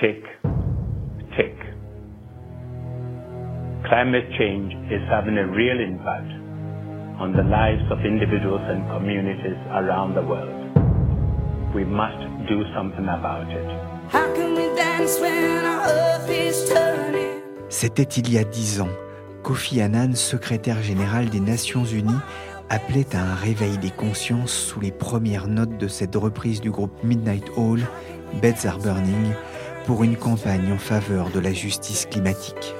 Tick, 0.00 0.22
tick. 1.36 1.54
Climate 3.88 4.30
change 4.38 4.72
is 4.92 5.02
having 5.10 5.36
a 5.38 5.46
real 5.46 5.80
impact 5.80 6.30
on 7.18 7.32
the 7.32 7.42
lives 7.42 7.82
of 7.90 8.04
individuals 8.04 8.62
and 8.68 8.86
communities 8.90 9.58
around 9.74 10.14
the 10.14 10.22
world. 10.22 10.54
We 11.74 11.84
must 11.84 12.22
do 12.46 12.62
something 12.74 13.08
about 13.08 13.50
it. 13.50 13.68
How 14.10 14.32
can 14.34 14.54
we 14.54 14.66
dance 14.76 15.18
when 15.20 15.64
our 15.64 15.86
earth 15.86 16.30
is 16.30 16.68
turning? 16.68 17.42
C'était 17.68 18.18
il 18.18 18.32
y 18.32 18.38
a 18.38 18.44
dix 18.44 18.80
ans. 18.80 18.88
Kofi 19.42 19.80
Annan, 19.80 20.14
secrétaire 20.14 20.82
général 20.82 21.28
des 21.28 21.40
Nations 21.40 21.84
Unies, 21.84 22.22
appelait 22.70 23.16
à 23.16 23.20
un 23.20 23.34
réveil 23.34 23.78
des 23.78 23.90
consciences 23.90 24.52
sous 24.52 24.80
les 24.80 24.92
premières 24.92 25.48
notes 25.48 25.76
de 25.76 25.88
cette 25.88 26.14
reprise 26.14 26.60
du 26.60 26.70
groupe 26.70 26.92
Midnight 27.02 27.44
Hall, 27.56 27.80
Beds 28.42 28.66
Are 28.66 28.78
Burning, 28.78 29.32
pour 29.88 30.04
une 30.04 30.18
campagne 30.18 30.70
en 30.70 30.76
faveur 30.76 31.30
de 31.30 31.40
la 31.40 31.50
justice 31.50 32.04
climatique. 32.04 32.74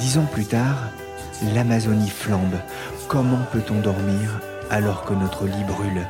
Dix 0.00 0.18
ans 0.18 0.26
plus 0.32 0.46
tard, 0.46 0.88
l'Amazonie 1.54 2.10
flambe. 2.10 2.56
Comment 3.06 3.38
peut-on 3.52 3.78
dormir 3.78 4.40
alors 4.68 5.04
que 5.04 5.14
notre 5.14 5.46
lit 5.46 5.62
brûle? 5.62 6.08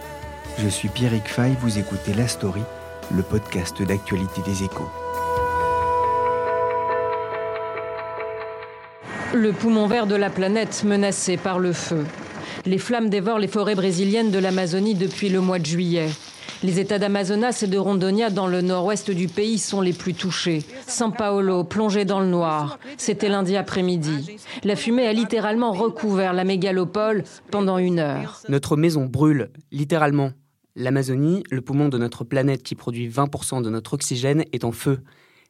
Je 0.56 0.68
suis 0.68 0.88
Pierrick 0.88 1.28
Fay, 1.28 1.54
vous 1.60 1.78
écoutez 1.78 2.14
La 2.14 2.26
Story, 2.26 2.62
le 3.14 3.22
podcast 3.22 3.82
d'actualité 3.82 4.40
des 4.46 4.64
échos. 4.64 4.88
Le 9.34 9.52
poumon 9.52 9.86
vert 9.86 10.06
de 10.06 10.14
la 10.14 10.28
planète 10.28 10.84
menacé 10.84 11.38
par 11.38 11.58
le 11.58 11.72
feu. 11.72 12.04
Les 12.66 12.76
flammes 12.76 13.08
dévorent 13.08 13.38
les 13.38 13.48
forêts 13.48 13.74
brésiliennes 13.74 14.30
de 14.30 14.38
l'Amazonie 14.38 14.94
depuis 14.94 15.30
le 15.30 15.40
mois 15.40 15.58
de 15.58 15.64
juillet. 15.64 16.08
Les 16.62 16.78
États 16.78 16.98
d'Amazonas 16.98 17.62
et 17.62 17.66
de 17.66 17.78
Rondônia 17.78 18.28
dans 18.28 18.46
le 18.46 18.60
nord-ouest 18.60 19.10
du 19.10 19.28
pays 19.28 19.58
sont 19.58 19.80
les 19.80 19.94
plus 19.94 20.14
touchés. 20.14 20.62
São 20.86 21.12
Paulo 21.12 21.64
plongé 21.64 22.04
dans 22.04 22.20
le 22.20 22.26
noir. 22.26 22.78
C'était 22.98 23.30
lundi 23.30 23.56
après-midi. 23.56 24.36
La 24.64 24.76
fumée 24.76 25.06
a 25.06 25.12
littéralement 25.12 25.72
recouvert 25.72 26.34
la 26.34 26.44
mégalopole 26.44 27.24
pendant 27.50 27.78
une 27.78 27.98
heure. 28.00 28.42
Notre 28.48 28.76
maison 28.76 29.06
brûle, 29.06 29.50
littéralement. 29.72 30.32
L'Amazonie, 30.76 31.42
le 31.50 31.62
poumon 31.62 31.88
de 31.88 31.98
notre 31.98 32.24
planète 32.24 32.62
qui 32.62 32.74
produit 32.74 33.08
20% 33.08 33.62
de 33.62 33.70
notre 33.70 33.94
oxygène, 33.94 34.44
est 34.52 34.64
en 34.64 34.72
feu. 34.72 35.00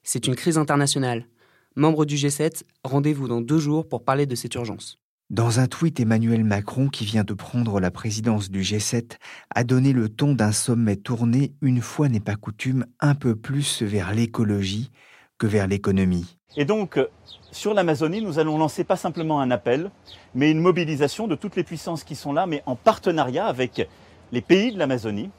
C'est 0.05 0.27
une 0.27 0.37
crise 0.37 0.57
internationale. 0.57 1.27
Membre 1.75 2.05
du 2.05 2.17
G7, 2.17 2.65
rendez-vous 2.85 3.29
dans 3.29 3.41
deux 3.41 3.57
jours 3.57 3.89
pour 3.89 4.05
parler 4.05 4.27
de 4.27 4.35
cette 4.35 4.55
urgence. 4.57 4.99
Dans 5.31 5.59
un 5.59 5.67
tweet, 5.67 6.01
Emmanuel 6.01 6.45
Macron, 6.45 6.89
qui 6.89 7.07
vient 7.07 7.25
de 7.25 7.33
prendre 7.33 7.81
la 7.81 7.91
présidence 7.91 8.51
du 8.51 8.61
G7, 8.61 9.13
a 9.55 9.65
donné 9.65 9.95
le 9.95 10.11
ton 10.11 10.35
d'un 10.35 10.53
sommet 10.53 10.97
tourné, 10.97 11.55
une 11.63 11.81
fois 11.81 12.11
n'est 12.11 12.21
pas 12.21 12.37
coutume, 12.37 12.85
un 13.01 13.15
peu 13.15 13.35
plus 13.35 13.81
vers 13.81 14.13
l'écologie 14.13 14.91
que 15.39 15.47
vers 15.47 15.67
l'économie. 15.67 16.37
Et 16.59 16.67
donc, 16.67 17.01
sur 17.53 17.73
l'Amazonie, 17.73 18.21
nous 18.21 18.39
allons 18.39 18.59
lancer 18.59 18.85
pas 18.85 18.97
simplement 18.97 19.41
un 19.41 19.51
appel, 19.51 19.91
mais 20.35 20.51
une 20.51 20.61
mobilisation 20.61 21.27
de 21.27 21.37
toutes 21.37 21.57
les 21.57 21.65
puissances 21.65 22.05
qui 22.05 22.17
sont 22.17 22.35
là, 22.35 22.45
mais 22.45 22.63
en 22.67 22.77
partenariat 22.77 23.47
avec 23.47 23.89
les 24.31 24.43
pays 24.43 24.75
de 24.75 24.79
l'Amazonie, 24.79 25.31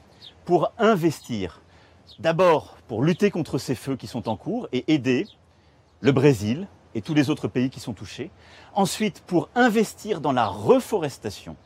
pour 0.44 0.72
investir. 0.78 1.62
D'abord, 2.18 2.76
pour 2.88 3.04
lutter 3.04 3.30
contre 3.30 3.58
ces 3.58 3.76
feux 3.76 3.94
qui 3.94 4.08
sont 4.08 4.28
en 4.28 4.36
cours 4.36 4.66
et 4.72 4.92
aider 4.92 5.28
le 6.00 6.12
Brésil 6.12 6.68
et 6.94 7.02
tous 7.02 7.14
les 7.14 7.30
autres 7.30 7.48
pays 7.48 7.70
qui 7.70 7.80
sont 7.80 7.92
touchés. 7.92 8.30
Ensuite, 8.74 9.22
pour 9.26 9.48
investir 9.54 10.20
dans 10.20 10.32
la 10.32 10.46
reforestation 10.46 11.56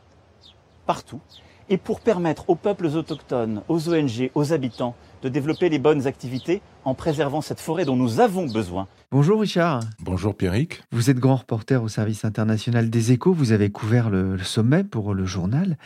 partout 0.85 1.21
et 1.69 1.77
pour 1.77 1.99
permettre 2.01 2.49
aux 2.49 2.55
peuples 2.55 2.87
autochtones, 2.87 3.61
aux 3.67 3.89
ONG, 3.89 4.31
aux 4.33 4.53
habitants 4.53 4.95
de 5.21 5.29
développer 5.29 5.69
les 5.69 5.79
bonnes 5.79 6.07
activités 6.07 6.61
en 6.83 6.95
préservant 6.95 7.41
cette 7.41 7.59
forêt 7.59 7.85
dont 7.85 7.95
nous 7.95 8.19
avons 8.19 8.47
besoin. 8.47 8.87
Bonjour 9.11 9.41
Richard. 9.41 9.81
Bonjour 9.99 10.35
Pierrick. 10.35 10.81
Vous 10.91 11.09
êtes 11.09 11.19
grand 11.19 11.35
reporter 11.35 11.83
au 11.83 11.87
service 11.87 12.25
international 12.25 12.89
des 12.89 13.11
échos, 13.11 13.33
vous 13.33 13.51
avez 13.51 13.69
couvert 13.69 14.09
le, 14.09 14.35
le 14.35 14.43
sommet 14.43 14.83
pour 14.83 15.13
le 15.13 15.25
journal. 15.25 15.77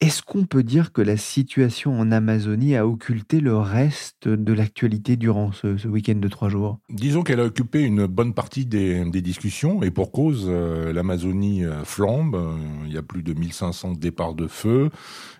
Est-ce 0.00 0.22
qu'on 0.22 0.46
peut 0.46 0.62
dire 0.62 0.92
que 0.92 1.02
la 1.02 1.18
situation 1.18 2.00
en 2.00 2.10
Amazonie 2.10 2.74
a 2.74 2.86
occulté 2.86 3.40
le 3.40 3.54
reste 3.54 4.28
de 4.28 4.52
l'actualité 4.54 5.16
durant 5.16 5.52
ce, 5.52 5.76
ce 5.76 5.88
week-end 5.88 6.14
de 6.14 6.28
trois 6.28 6.48
jours? 6.48 6.78
Disons 6.88 7.22
qu'elle 7.22 7.38
a 7.38 7.44
occupé 7.44 7.82
une 7.82 8.06
bonne 8.06 8.32
partie 8.32 8.64
des, 8.64 9.04
des 9.04 9.20
discussions 9.20 9.82
et 9.82 9.90
pour 9.90 10.10
cause, 10.10 10.46
euh, 10.48 10.94
l'Amazonie 10.94 11.66
euh, 11.66 11.84
flambe, 11.84 12.34
euh, 12.34 12.56
il 12.86 12.94
y 12.94 12.96
a 12.96 13.02
plus 13.02 13.22
de 13.22 13.34
1500 13.34 13.92
départs 13.92 14.32
de 14.32 14.46
feu, 14.46 14.88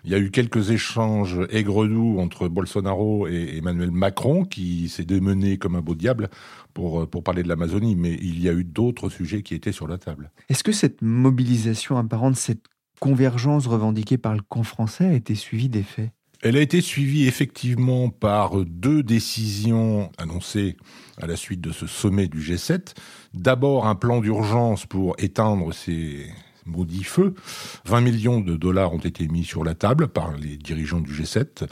il 0.03 0.11
y 0.11 0.13
a 0.13 0.19
eu 0.19 0.29
quelques 0.29 0.69
échanges 0.69 1.39
aigre-doux 1.49 2.19
entre 2.19 2.47
Bolsonaro 2.47 3.27
et 3.27 3.57
Emmanuel 3.57 3.89
Macron 3.89 4.45
qui 4.45 4.89
s'est 4.89 5.05
démené 5.05 5.57
comme 5.57 5.75
un 5.75 5.81
beau 5.81 5.95
diable 5.95 6.29
pour, 6.75 7.09
pour 7.09 7.23
parler 7.23 7.41
de 7.41 7.47
l'Amazonie, 7.47 7.95
mais 7.95 8.13
il 8.21 8.39
y 8.39 8.47
a 8.47 8.53
eu 8.53 8.63
d'autres 8.63 9.09
sujets 9.09 9.41
qui 9.41 9.55
étaient 9.55 9.71
sur 9.71 9.87
la 9.87 9.97
table. 9.97 10.29
Est-ce 10.49 10.63
que 10.63 10.71
cette 10.71 11.01
mobilisation 11.01 11.97
apparente, 11.97 12.35
cette 12.35 12.67
convergence 13.01 13.65
revendiquée 13.65 14.19
par 14.19 14.35
le 14.35 14.41
camp 14.47 14.63
français 14.63 15.05
a 15.05 15.13
été 15.13 15.33
suivie 15.33 15.69
des 15.69 15.81
faits 15.81 16.11
Elle 16.43 16.55
a 16.55 16.61
été 16.61 16.81
suivie 16.81 17.27
effectivement 17.27 18.09
par 18.09 18.63
deux 18.63 19.01
décisions 19.01 20.11
annoncées 20.19 20.77
à 21.19 21.25
la 21.25 21.35
suite 21.35 21.61
de 21.61 21.71
ce 21.71 21.87
sommet 21.87 22.27
du 22.27 22.39
G7. 22.39 22.93
D'abord 23.33 23.87
un 23.87 23.95
plan 23.95 24.21
d'urgence 24.21 24.85
pour 24.85 25.15
éteindre 25.17 25.73
ces 25.73 26.27
maudits 26.65 27.03
feux. 27.03 27.33
20 27.85 28.01
millions 28.01 28.39
de 28.39 28.55
dollars 28.55 28.93
ont 28.93 28.99
été 28.99 29.27
mis 29.27 29.43
sur 29.43 29.63
la 29.63 29.73
table 29.73 30.07
par 30.07 30.35
les 30.37 30.57
dirigeants 30.57 30.99
du 30.99 31.11
G7. 31.11 31.67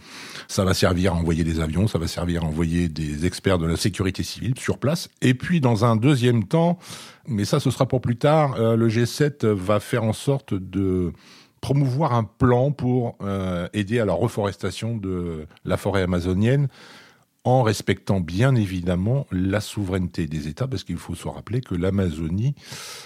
Ça 0.48 0.66
va 0.66 0.74
servir 0.74 1.14
à 1.14 1.16
envoyer 1.16 1.44
des 1.44 1.60
avions, 1.60 1.88
ça 1.88 2.00
va 2.00 2.08
servir 2.08 2.44
à 2.44 2.48
envoyer 2.48 2.90
des 2.90 3.26
experts 3.26 3.58
de 3.58 3.68
la 3.68 3.78
sécurité 3.78 4.24
civile 4.24 4.58
sur 4.58 4.78
place. 4.78 5.10
Et 5.22 5.34
puis 5.34 5.62
dans 5.62 5.86
un 5.86 5.96
deuxième 5.96 6.46
temps, 6.46 6.80
mais 7.28 7.46
ça 7.46 7.60
ce 7.60 7.72
sera 7.72 7.88
pour 7.88 8.02
plus 8.02 8.18
tard, 8.18 8.56
euh, 8.56 8.76
le 8.76 8.90
G7 8.90 9.46
va 9.48 9.80
faire 9.80 10.04
en 10.04 10.14
sorte 10.14 10.54
de 10.54 11.14
promouvoir 11.62 12.14
un 12.14 12.24
plan 12.24 12.72
pour 12.72 13.18
euh, 13.22 13.68
aider 13.74 14.00
à 14.00 14.06
la 14.06 14.14
reforestation 14.14 14.98
de 14.98 15.46
la 15.66 15.78
forêt 15.78 16.02
amazonienne 16.02 16.68
en 17.44 17.64
respectant 17.64 18.20
bien 18.20 18.56
évidemment 18.56 19.26
la 19.32 19.62
souveraineté 19.62 20.28
des 20.28 20.48
États, 20.48 20.68
parce 20.68 20.84
qu'il 20.84 20.98
faut 20.98 21.16
se 21.16 21.28
rappeler 21.28 21.62
que 21.62 21.76
l'Amazonie, 21.76 22.56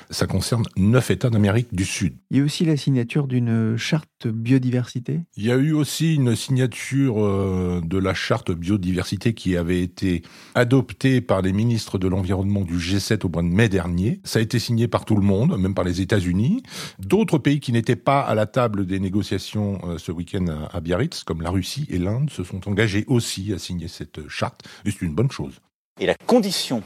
ça 0.09 0.27
concerne 0.27 0.63
neuf 0.75 1.11
États 1.11 1.29
d'Amérique 1.29 1.73
du 1.73 1.85
Sud. 1.85 2.17
Il 2.31 2.37
y 2.37 2.41
a 2.41 2.43
aussi 2.43 2.65
la 2.65 2.77
signature 2.77 3.27
d'une 3.27 3.77
charte 3.77 4.27
biodiversité? 4.27 5.21
Il 5.37 5.45
y 5.45 5.51
a 5.51 5.55
eu 5.55 5.73
aussi 5.73 6.15
une 6.15 6.35
signature 6.35 7.23
euh, 7.23 7.81
de 7.83 7.97
la 7.97 8.13
charte 8.13 8.51
biodiversité 8.51 9.33
qui 9.33 9.57
avait 9.57 9.81
été 9.81 10.23
adoptée 10.55 11.21
par 11.21 11.41
les 11.41 11.53
ministres 11.53 11.97
de 11.97 12.07
l'Environnement 12.07 12.61
du 12.61 12.77
G7 12.77 13.25
au 13.25 13.29
mois 13.29 13.43
de 13.43 13.47
mai 13.47 13.69
dernier. 13.69 14.21
Ça 14.23 14.39
a 14.39 14.41
été 14.41 14.59
signé 14.59 14.87
par 14.87 15.05
tout 15.05 15.15
le 15.15 15.21
monde, 15.21 15.57
même 15.57 15.75
par 15.75 15.83
les 15.83 16.01
États-Unis. 16.01 16.63
D'autres 16.99 17.37
pays 17.37 17.59
qui 17.59 17.71
n'étaient 17.71 17.95
pas 17.95 18.21
à 18.21 18.35
la 18.35 18.45
table 18.45 18.85
des 18.85 18.99
négociations 18.99 19.79
euh, 19.83 19.97
ce 19.97 20.11
week-end 20.11 20.47
à, 20.47 20.77
à 20.77 20.81
Biarritz, 20.81 21.23
comme 21.23 21.41
la 21.41 21.49
Russie 21.49 21.85
et 21.89 21.97
l'Inde, 21.97 22.29
se 22.29 22.43
sont 22.43 22.67
engagés 22.67 23.05
aussi 23.07 23.53
à 23.53 23.59
signer 23.59 23.87
cette 23.87 24.22
charte, 24.29 24.61
et 24.85 24.91
c'est 24.91 25.01
une 25.01 25.13
bonne 25.13 25.31
chose. 25.31 25.59
Et 25.99 26.05
la 26.05 26.15
condition 26.15 26.81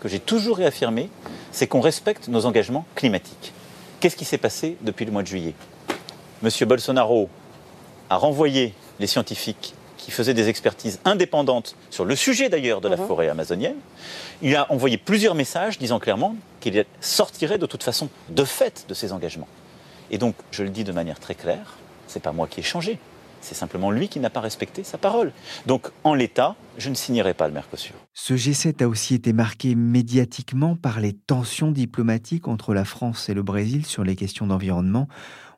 que 0.00 0.08
j'ai 0.08 0.20
toujours 0.20 0.56
réaffirmé, 0.56 1.10
c'est 1.52 1.66
qu'on 1.66 1.80
respecte 1.80 2.28
nos 2.28 2.46
engagements 2.46 2.86
climatiques. 2.94 3.52
Qu'est-ce 4.00 4.16
qui 4.16 4.24
s'est 4.24 4.38
passé 4.38 4.76
depuis 4.80 5.04
le 5.04 5.12
mois 5.12 5.22
de 5.22 5.28
juillet? 5.28 5.54
Monsieur 6.42 6.66
Bolsonaro 6.66 7.28
a 8.08 8.16
renvoyé 8.16 8.74
les 8.98 9.06
scientifiques 9.06 9.74
qui 9.98 10.10
faisaient 10.10 10.34
des 10.34 10.48
expertises 10.48 10.98
indépendantes 11.04 11.76
sur 11.90 12.06
le 12.06 12.16
sujet 12.16 12.48
d'ailleurs 12.48 12.80
de 12.80 12.88
la 12.88 12.96
forêt 12.96 13.28
amazonienne. 13.28 13.76
Il 14.40 14.56
a 14.56 14.72
envoyé 14.72 14.96
plusieurs 14.96 15.34
messages 15.34 15.78
disant 15.78 15.98
clairement 15.98 16.36
qu'il 16.60 16.84
sortirait 17.02 17.58
de 17.58 17.66
toute 17.66 17.82
façon 17.82 18.08
de 18.30 18.44
fait 18.44 18.86
de 18.88 18.94
ses 18.94 19.12
engagements. 19.12 19.48
Et 20.10 20.16
donc, 20.16 20.34
je 20.50 20.62
le 20.62 20.70
dis 20.70 20.84
de 20.84 20.92
manière 20.92 21.20
très 21.20 21.34
claire, 21.34 21.76
c'est 22.06 22.22
pas 22.22 22.32
moi 22.32 22.46
qui 22.48 22.60
ai 22.60 22.62
changé, 22.62 22.98
c'est 23.40 23.54
simplement 23.54 23.90
lui 23.90 24.08
qui 24.08 24.20
n'a 24.20 24.30
pas 24.30 24.40
respecté 24.40 24.84
sa 24.84 24.98
parole. 24.98 25.32
Donc, 25.66 25.88
en 26.04 26.14
l'état, 26.14 26.56
je 26.78 26.90
ne 26.90 26.94
signerai 26.94 27.34
pas 27.34 27.48
le 27.48 27.54
Mercosur. 27.54 27.94
Ce 28.14 28.34
G7 28.34 28.82
a 28.82 28.88
aussi 28.88 29.14
été 29.14 29.32
marqué 29.32 29.74
médiatiquement 29.74 30.76
par 30.76 31.00
les 31.00 31.12
tensions 31.12 31.70
diplomatiques 31.70 32.48
entre 32.48 32.74
la 32.74 32.84
France 32.84 33.28
et 33.28 33.34
le 33.34 33.42
Brésil 33.42 33.86
sur 33.86 34.04
les 34.04 34.16
questions 34.16 34.46
d'environnement. 34.46 35.08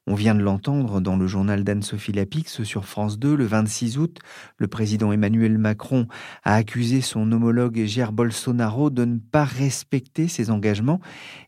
On 0.09 0.17
vient 0.17 0.35
de 0.35 0.43
l'entendre 0.43 1.01
dans 1.01 1.17
le 1.17 1.29
journal 1.29 1.63
d'Anne-Sophie 1.63 2.11
Lapix 2.11 2.65
sur 2.65 2.87
France 2.87 3.21
2 3.21 3.37
le 3.37 3.45
26 3.45 3.99
août. 3.99 4.19
Le 4.57 4.67
président 4.67 5.13
Emmanuel 5.13 5.59
Macron 5.59 6.09
a 6.43 6.57
accusé 6.57 7.01
son 7.01 7.31
homologue 7.31 7.85
Jair 7.85 8.11
Bolsonaro 8.11 8.91
de 8.91 9.05
ne 9.05 9.19
pas 9.19 9.45
respecter 9.45 10.27
ses 10.27 10.51
engagements. 10.51 11.01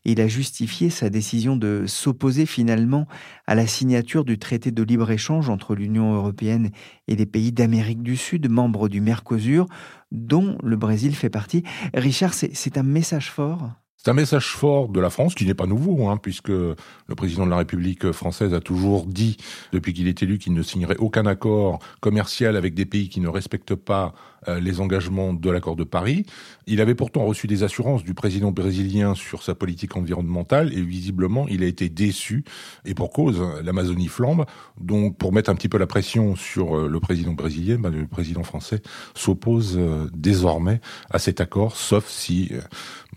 Il 0.05 0.21
a 0.21 0.29
justifié 0.29 0.89
sa 0.89 1.09
décision 1.09 1.57
de 1.57 1.83
s'opposer 1.85 2.45
finalement 2.45 3.07
à 3.45 3.55
la 3.55 3.67
signature 3.67 4.23
du 4.23 4.39
traité 4.39 4.71
de 4.71 4.83
libre-échange 4.83 5.49
entre 5.49 5.75
l'Union 5.75 6.13
européenne 6.13 6.71
et 7.09 7.17
les 7.17 7.25
pays 7.25 7.51
d'Amérique 7.51 8.03
du 8.03 8.15
Sud, 8.15 8.49
membres 8.49 8.87
du 8.87 9.01
Mercosur, 9.01 9.65
dont 10.13 10.57
le 10.63 10.77
Brésil 10.77 11.13
fait 11.13 11.29
partie. 11.29 11.63
Richard, 11.93 12.33
c'est 12.33 12.77
un 12.77 12.83
message 12.83 13.31
fort? 13.31 13.73
C'est 14.05 14.11
un 14.11 14.13
message 14.13 14.49
fort 14.49 14.89
de 14.89 14.99
la 14.99 15.09
France 15.09 15.33
qui 15.33 15.47
n'est 15.47 15.55
pas 15.55 15.65
nouveau, 15.65 16.09
hein, 16.09 16.17
puisque 16.17 16.49
le 16.49 16.75
président 17.17 17.43
de 17.43 17.49
la 17.49 17.57
République 17.57 18.11
française 18.11 18.53
a 18.53 18.59
toujours 18.59 19.07
dit, 19.07 19.35
depuis 19.71 19.93
qu'il 19.95 20.07
est 20.07 20.21
élu, 20.21 20.37
qu'il 20.37 20.53
ne 20.53 20.61
signerait 20.61 20.97
aucun 20.97 21.25
accord 21.25 21.79
commercial 22.01 22.55
avec 22.55 22.75
des 22.75 22.85
pays 22.85 23.09
qui 23.09 23.19
ne 23.19 23.27
respectent 23.27 23.73
pas 23.73 24.13
les 24.47 24.79
engagements 24.79 25.33
de 25.33 25.49
l'accord 25.49 25.75
de 25.75 25.83
Paris. 25.83 26.25
Il 26.67 26.81
avait 26.81 26.95
pourtant 26.95 27.25
reçu 27.25 27.47
des 27.47 27.63
assurances 27.63 28.03
du 28.03 28.13
président 28.13 28.51
brésilien 28.51 29.15
sur 29.15 29.43
sa 29.43 29.55
politique 29.55 29.95
environnementale 29.95 30.73
et 30.73 30.81
visiblement 30.81 31.47
il 31.47 31.63
a 31.63 31.67
été 31.67 31.89
déçu 31.89 32.43
et 32.85 32.93
pour 32.93 33.11
cause, 33.11 33.41
l'Amazonie 33.63 34.07
flambe. 34.07 34.45
Donc 34.79 35.17
pour 35.17 35.33
mettre 35.33 35.49
un 35.49 35.55
petit 35.55 35.69
peu 35.69 35.77
la 35.77 35.87
pression 35.87 36.35
sur 36.35 36.77
euh, 36.77 36.87
le 36.87 36.99
président 36.99 37.33
brésilien, 37.33 37.77
ben, 37.77 37.89
le 37.89 38.07
président 38.07 38.43
français 38.43 38.81
s'oppose 39.13 39.75
euh, 39.77 40.09
désormais 40.13 40.81
à 41.09 41.19
cet 41.19 41.41
accord, 41.41 41.75
sauf 41.75 42.07
si 42.07 42.51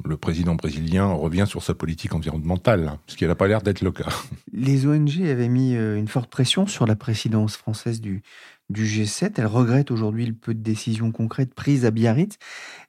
le 0.04 0.16
président 0.16 0.54
brésilien 0.54 1.06
revient 1.06 1.44
sur 1.46 1.62
sa 1.62 1.74
politique 1.74 2.14
environnementale, 2.14 2.92
ce 3.06 3.16
qui 3.16 3.26
n'a 3.26 3.34
pas 3.34 3.48
l'air 3.48 3.62
d'être 3.62 3.82
le 3.82 3.92
cas. 3.92 4.08
Les 4.52 4.86
ONG 4.86 5.22
avaient 5.22 5.48
mis 5.48 5.74
une 5.74 6.08
forte 6.08 6.30
pression 6.30 6.66
sur 6.66 6.86
la 6.86 6.96
présidence 6.96 7.56
française 7.56 8.00
du, 8.00 8.22
du 8.68 8.84
G7. 8.84 9.32
Elle 9.36 9.46
regrette 9.46 9.90
aujourd'hui 9.90 10.26
le 10.26 10.34
peu 10.34 10.54
de 10.54 10.62
décisions 10.62 11.12
concrètes 11.12 11.54
prises 11.54 11.84
à 11.84 11.90
Biarritz. 11.90 12.36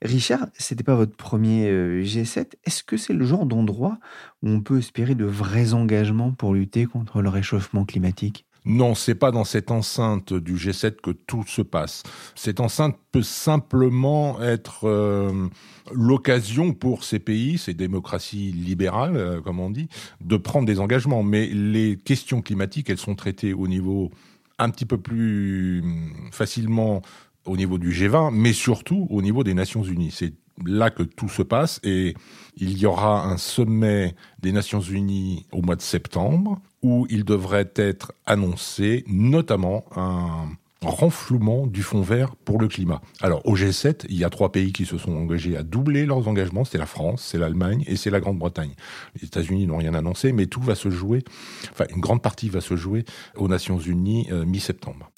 Richard, 0.01 0.47
c'était 0.57 0.83
pas 0.83 0.95
votre 0.95 1.15
premier 1.15 1.69
euh, 1.69 2.03
G7. 2.03 2.53
Est-ce 2.65 2.83
que 2.83 2.97
c'est 2.97 3.13
le 3.13 3.25
genre 3.25 3.45
d'endroit 3.45 3.99
où 4.43 4.49
on 4.49 4.61
peut 4.61 4.79
espérer 4.79 5.15
de 5.15 5.25
vrais 5.25 5.73
engagements 5.73 6.31
pour 6.31 6.53
lutter 6.53 6.85
contre 6.85 7.21
le 7.21 7.29
réchauffement 7.29 7.85
climatique? 7.85 8.45
Non, 8.65 8.93
c'est 8.93 9.15
pas 9.15 9.31
dans 9.31 9.45
cette 9.45 9.71
enceinte 9.71 10.33
du 10.33 10.55
G7 10.55 10.97
que 11.01 11.11
tout 11.11 11.43
se 11.47 11.61
passe. 11.61 12.03
Cette 12.35 12.59
enceinte 12.59 12.97
peut 13.11 13.23
simplement 13.23 14.41
être 14.41 14.85
euh, 14.85 15.47
l'occasion 15.93 16.73
pour 16.73 17.03
ces 17.03 17.19
pays, 17.19 17.57
ces 17.57 17.73
démocraties 17.73 18.51
libérales, 18.51 19.15
euh, 19.15 19.41
comme 19.41 19.59
on 19.59 19.69
dit, 19.69 19.87
de 20.21 20.35
prendre 20.35 20.67
des 20.67 20.79
engagements. 20.79 21.23
Mais 21.23 21.47
les 21.47 21.97
questions 21.97 22.41
climatiques, 22.41 22.89
elles 22.89 22.97
sont 22.97 23.15
traitées 23.15 23.53
au 23.53 23.67
niveau 23.67 24.11
un 24.59 24.69
petit 24.69 24.85
peu 24.85 24.97
plus 24.97 25.83
facilement 26.31 27.01
au 27.45 27.57
niveau 27.57 27.77
du 27.77 27.91
G20, 27.91 28.31
mais 28.31 28.53
surtout 28.53 29.07
au 29.09 29.21
niveau 29.21 29.43
des 29.43 29.53
Nations 29.53 29.83
Unies. 29.83 30.11
C'est 30.11 30.33
là 30.65 30.89
que 30.89 31.03
tout 31.03 31.29
se 31.29 31.41
passe 31.41 31.79
et 31.83 32.15
il 32.57 32.77
y 32.77 32.85
aura 32.85 33.25
un 33.25 33.37
sommet 33.37 34.15
des 34.41 34.51
Nations 34.51 34.81
Unies 34.81 35.45
au 35.51 35.61
mois 35.61 35.75
de 35.75 35.81
septembre 35.81 36.61
où 36.81 37.07
il 37.09 37.23
devrait 37.23 37.71
être 37.75 38.13
annoncé 38.25 39.03
notamment 39.07 39.85
un 39.95 40.49
renflouement 40.81 41.67
du 41.67 41.83
fonds 41.83 42.01
vert 42.01 42.35
pour 42.35 42.59
le 42.59 42.67
climat. 42.67 43.01
Alors 43.21 43.45
au 43.45 43.55
G7, 43.55 44.05
il 44.09 44.17
y 44.17 44.23
a 44.23 44.29
trois 44.29 44.51
pays 44.51 44.71
qui 44.71 44.85
se 44.85 44.97
sont 44.97 45.15
engagés 45.15 45.57
à 45.57 45.63
doubler 45.63 46.05
leurs 46.05 46.27
engagements, 46.27 46.63
c'est 46.63 46.77
la 46.77 46.85
France, 46.85 47.27
c'est 47.29 47.37
l'Allemagne 47.37 47.83
et 47.87 47.95
c'est 47.95 48.09
la 48.09 48.19
Grande-Bretagne. 48.19 48.73
Les 49.19 49.27
États-Unis 49.27 49.67
n'ont 49.67 49.77
rien 49.77 49.93
annoncé, 49.93 50.31
mais 50.31 50.45
tout 50.45 50.61
va 50.61 50.75
se 50.75 50.89
jouer, 50.89 51.23
enfin 51.71 51.85
une 51.93 52.01
grande 52.01 52.21
partie 52.21 52.49
va 52.49 52.61
se 52.61 52.75
jouer 52.75 53.03
aux 53.35 53.47
Nations 53.47 53.79
Unies 53.79 54.27
euh, 54.31 54.45
mi-septembre. 54.45 55.11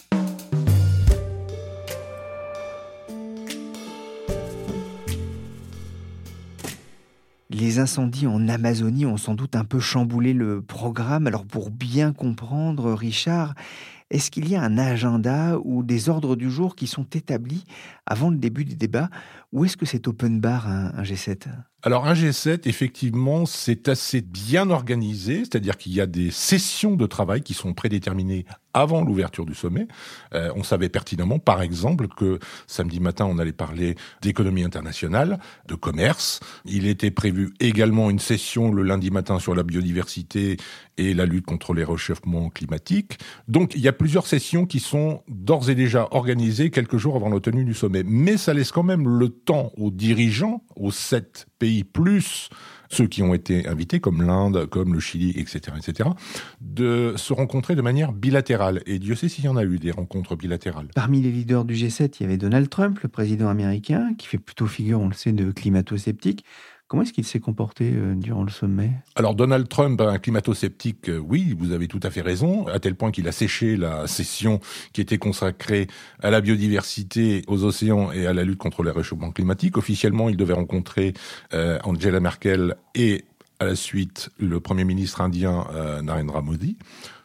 Les 7.51 7.79
incendies 7.79 8.25
en 8.25 8.47
Amazonie 8.47 9.05
ont 9.05 9.17
sans 9.17 9.35
doute 9.35 9.55
un 9.55 9.65
peu 9.65 9.79
chamboulé 9.79 10.33
le 10.33 10.61
programme. 10.61 11.27
Alors 11.27 11.45
pour 11.45 11.69
bien 11.69 12.11
comprendre, 12.13 12.93
Richard, 12.93 13.53
est-ce 14.11 14.29
qu'il 14.29 14.49
y 14.49 14.55
a 14.55 14.61
un 14.61 14.77
agenda 14.77 15.57
ou 15.63 15.83
des 15.83 16.09
ordres 16.09 16.35
du 16.35 16.51
jour 16.51 16.75
qui 16.75 16.85
sont 16.85 17.05
établis 17.13 17.63
avant 18.05 18.29
le 18.29 18.37
début 18.37 18.65
du 18.65 18.75
débat? 18.75 19.09
Ou 19.53 19.65
est-ce 19.65 19.77
que 19.77 19.85
c'est 19.85 20.07
open 20.07 20.39
bar 20.39 20.67
un, 20.67 21.01
G7 21.01 21.47
alors 21.83 22.05
un 22.05 22.13
G7, 22.13 22.67
effectivement, 22.69 23.47
c'est 23.47 23.87
assez 23.87 24.21
bien 24.21 24.69
organisé, 24.69 25.39
c'est-à-dire 25.39 25.77
qu'il 25.77 25.93
y 25.93 25.99
a 25.99 26.05
des 26.05 26.29
sessions 26.29 26.95
de 26.95 27.07
travail 27.07 27.41
qui 27.41 27.55
sont 27.55 27.73
prédéterminées 27.73 28.45
avant 28.73 29.03
l'ouverture 29.03 29.45
du 29.45 29.53
sommet. 29.53 29.87
Euh, 30.33 30.51
on 30.55 30.63
savait 30.63 30.89
pertinemment, 30.89 31.39
par 31.39 31.61
exemple, 31.61 32.07
que 32.07 32.39
samedi 32.67 32.99
matin, 32.99 33.25
on 33.25 33.39
allait 33.39 33.51
parler 33.51 33.95
d'économie 34.21 34.63
internationale, 34.63 35.39
de 35.67 35.75
commerce. 35.75 36.39
Il 36.65 36.87
était 36.87 37.11
prévu 37.11 37.53
également 37.59 38.09
une 38.09 38.19
session 38.19 38.71
le 38.71 38.83
lundi 38.83 39.11
matin 39.11 39.39
sur 39.39 39.55
la 39.55 39.63
biodiversité 39.63 40.57
et 40.97 41.13
la 41.13 41.25
lutte 41.25 41.45
contre 41.45 41.73
les 41.73 41.83
réchauffements 41.83 42.49
climatiques. 42.49 43.17
Donc 43.47 43.73
il 43.75 43.81
y 43.81 43.87
a 43.87 43.93
plusieurs 43.93 44.27
sessions 44.27 44.65
qui 44.65 44.79
sont 44.79 45.23
d'ores 45.27 45.69
et 45.69 45.75
déjà 45.75 46.07
organisées 46.11 46.69
quelques 46.69 46.97
jours 46.97 47.15
avant 47.15 47.29
la 47.29 47.39
tenue 47.39 47.65
du 47.65 47.73
sommet. 47.73 48.03
Mais 48.05 48.37
ça 48.37 48.53
laisse 48.53 48.71
quand 48.71 48.83
même 48.83 49.07
le 49.07 49.29
temps 49.29 49.71
aux 49.77 49.91
dirigeants, 49.91 50.63
aux 50.75 50.91
sept 50.91 51.47
pays 51.61 51.83
plus 51.83 52.49
ceux 52.89 53.05
qui 53.05 53.21
ont 53.21 53.35
été 53.35 53.67
invités, 53.67 53.99
comme 53.99 54.23
l'Inde, 54.23 54.65
comme 54.65 54.93
le 54.93 54.99
Chili, 54.99 55.29
etc., 55.37 55.77
etc., 55.77 56.09
de 56.59 57.13
se 57.15 57.33
rencontrer 57.33 57.75
de 57.75 57.81
manière 57.81 58.11
bilatérale. 58.11 58.81
Et 58.87 58.97
Dieu 58.97 59.15
sait 59.15 59.29
s'il 59.29 59.45
y 59.45 59.47
en 59.47 59.55
a 59.55 59.63
eu 59.63 59.77
des 59.77 59.91
rencontres 59.91 60.35
bilatérales. 60.35 60.87
Parmi 60.95 61.21
les 61.21 61.31
leaders 61.31 61.63
du 61.63 61.75
G7, 61.75 62.15
il 62.19 62.23
y 62.23 62.25
avait 62.25 62.37
Donald 62.37 62.67
Trump, 62.67 62.99
le 63.03 63.09
président 63.09 63.47
américain, 63.47 64.13
qui 64.17 64.27
fait 64.27 64.39
plutôt 64.39 64.65
figure, 64.65 64.99
on 64.99 65.07
le 65.07 65.13
sait, 65.13 65.31
de 65.31 65.51
climato-sceptique. 65.51 66.43
Comment 66.91 67.03
est-ce 67.03 67.13
qu'il 67.13 67.25
s'est 67.25 67.39
comporté 67.39 67.93
euh, 67.95 68.15
durant 68.15 68.43
le 68.43 68.49
sommet? 68.49 68.91
Alors 69.15 69.33
Donald 69.33 69.69
Trump, 69.69 70.01
un 70.01 70.19
climato-sceptique, 70.19 71.07
euh, 71.07 71.19
oui, 71.19 71.55
vous 71.57 71.71
avez 71.71 71.87
tout 71.87 72.01
à 72.03 72.09
fait 72.09 72.19
raison, 72.19 72.67
à 72.67 72.81
tel 72.81 72.95
point 72.95 73.11
qu'il 73.11 73.29
a 73.29 73.31
séché 73.31 73.77
la 73.77 74.07
session 74.07 74.59
qui 74.91 74.99
était 74.99 75.17
consacrée 75.17 75.87
à 76.21 76.31
la 76.31 76.41
biodiversité, 76.41 77.43
aux 77.47 77.63
océans 77.63 78.11
et 78.11 78.27
à 78.27 78.33
la 78.33 78.43
lutte 78.43 78.57
contre 78.57 78.83
les 78.83 78.91
réchauffements 78.91 79.31
climatiques. 79.31 79.77
Officiellement, 79.77 80.27
il 80.27 80.35
devait 80.35 80.51
rencontrer 80.51 81.13
euh, 81.53 81.79
Angela 81.85 82.19
Merkel 82.19 82.75
et 82.93 83.23
à 83.61 83.65
la 83.67 83.75
suite 83.77 84.29
le 84.37 84.59
Premier 84.59 84.83
ministre 84.83 85.21
indien 85.21 85.67
Narendra 86.03 86.41
Modi. 86.41 86.75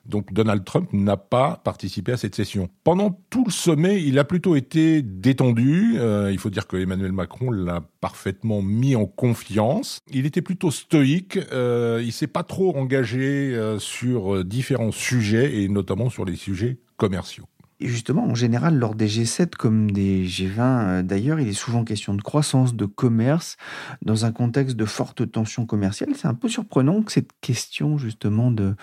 Donc 0.09 0.33
Donald 0.33 0.65
Trump 0.65 0.93
n'a 0.93 1.17
pas 1.17 1.61
participé 1.65 2.13
à 2.13 2.17
cette 2.17 2.35
session. 2.35 2.69
Pendant 2.85 3.21
tout 3.31 3.45
le 3.45 3.51
sommet, 3.51 4.03
il 4.03 4.19
a 4.19 4.25
plutôt 4.25 4.57
été 4.57 5.03
détendu. 5.03 5.95
Euh, 5.99 6.31
il 6.33 6.39
faut 6.39 6.51
dire 6.51 6.67
que 6.67 6.77
Emmanuel 6.77 7.13
Macron 7.13 7.51
l'a 7.51 7.83
parfaitement 8.01 8.63
mis 8.63 8.97
en 8.97 9.07
confiance. 9.07 10.01
Il 10.11 10.27
était 10.27 10.43
plutôt 10.43 10.71
stoïque. 10.71 11.39
Euh, 11.53 12.03
il 12.05 12.13
s'est 12.13 12.27
pas 12.27 12.43
trop 12.43 12.77
engagé 12.77 13.55
euh, 13.55 13.79
sur 13.79 14.45
différents 14.45 14.93
sujets 14.93 15.63
et 15.63 15.69
notamment 15.69 16.11
sur 16.11 16.25
les 16.25 16.37
sujets 16.37 16.79
commerciaux. 16.97 17.47
Et 17.81 17.89
justement, 17.89 18.25
en 18.25 18.35
général, 18.35 18.77
lors 18.79 18.95
des 18.95 19.07
G7 19.07 19.51
comme 19.57 19.91
des 19.91 20.27
G20 20.27 20.61
euh, 20.61 21.03
d'ailleurs, 21.03 21.41
il 21.41 21.49
est 21.49 21.53
souvent 21.53 21.85
question 21.85 22.15
de 22.15 22.23
croissance, 22.23 22.75
de 22.75 22.87
commerce, 22.87 23.57
dans 24.03 24.25
un 24.25 24.33
contexte 24.33 24.77
de 24.77 24.85
forte 24.85 25.31
tension 25.31 25.67
commerciale. 25.67 26.11
C'est 26.15 26.29
un 26.29 26.35
peu 26.35 26.49
surprenant 26.49 27.03
que 27.03 27.13
cette 27.13 27.31
question 27.41 27.99
justement 27.99 28.51
de, 28.51 28.75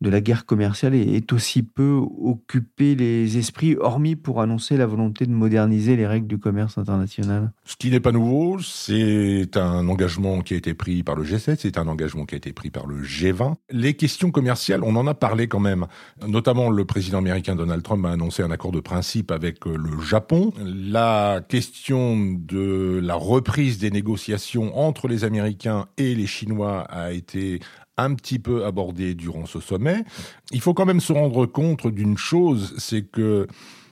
de 0.00 0.10
la 0.10 0.20
guerre 0.20 0.46
commerciale 0.46 0.94
ait 0.94 1.32
aussi 1.32 1.62
peu 1.62 2.00
occupé 2.22 2.94
les 2.94 3.38
esprits, 3.38 3.76
hormis 3.76 4.16
pour 4.16 4.40
annoncer 4.40 4.76
la 4.76 4.86
volonté 4.86 5.26
de 5.26 5.32
moderniser 5.32 5.96
les 5.96 6.06
règles 6.06 6.26
du 6.26 6.38
commerce 6.38 6.78
international. 6.78 7.52
Ce 7.64 7.76
qui 7.76 7.90
n'est 7.90 8.00
pas 8.00 8.12
nouveau, 8.12 8.58
c'est 8.60 9.56
un 9.56 9.88
engagement 9.88 10.40
qui 10.40 10.54
a 10.54 10.56
été 10.56 10.74
pris 10.74 11.02
par 11.02 11.16
le 11.16 11.24
G7, 11.24 11.56
c'est 11.60 11.78
un 11.78 11.88
engagement 11.88 12.24
qui 12.24 12.34
a 12.34 12.38
été 12.38 12.52
pris 12.52 12.70
par 12.70 12.86
le 12.86 13.02
G20. 13.02 13.54
Les 13.70 13.94
questions 13.94 14.30
commerciales, 14.30 14.82
on 14.82 14.96
en 14.96 15.06
a 15.06 15.14
parlé 15.14 15.48
quand 15.48 15.60
même. 15.60 15.86
Notamment, 16.26 16.70
le 16.70 16.84
président 16.84 17.18
américain 17.18 17.54
Donald 17.54 17.82
Trump 17.82 18.04
a 18.06 18.10
annoncé 18.10 18.37
un 18.42 18.50
accord 18.50 18.72
de 18.72 18.80
principe 18.80 19.30
avec 19.30 19.66
euh, 19.66 19.76
le 19.76 20.00
Japon. 20.00 20.52
La 20.64 21.40
question 21.48 22.16
de 22.16 23.00
la 23.02 23.14
reprise 23.14 23.78
des 23.78 23.90
négociations 23.90 24.78
entre 24.78 25.08
les 25.08 25.24
Américains 25.24 25.86
et 25.96 26.14
les 26.14 26.26
Chinois 26.26 26.82
a 26.82 27.12
été 27.12 27.60
un 27.96 28.14
petit 28.14 28.38
peu 28.38 28.64
abordée 28.64 29.14
durant 29.14 29.46
ce 29.46 29.60
sommet. 29.60 30.04
Il 30.52 30.60
faut 30.60 30.74
quand 30.74 30.86
même 30.86 31.00
se 31.00 31.12
rendre 31.12 31.46
compte 31.46 31.86
d'une 31.86 32.16
chose, 32.16 32.74
c'est 32.78 33.02
que 33.02 33.46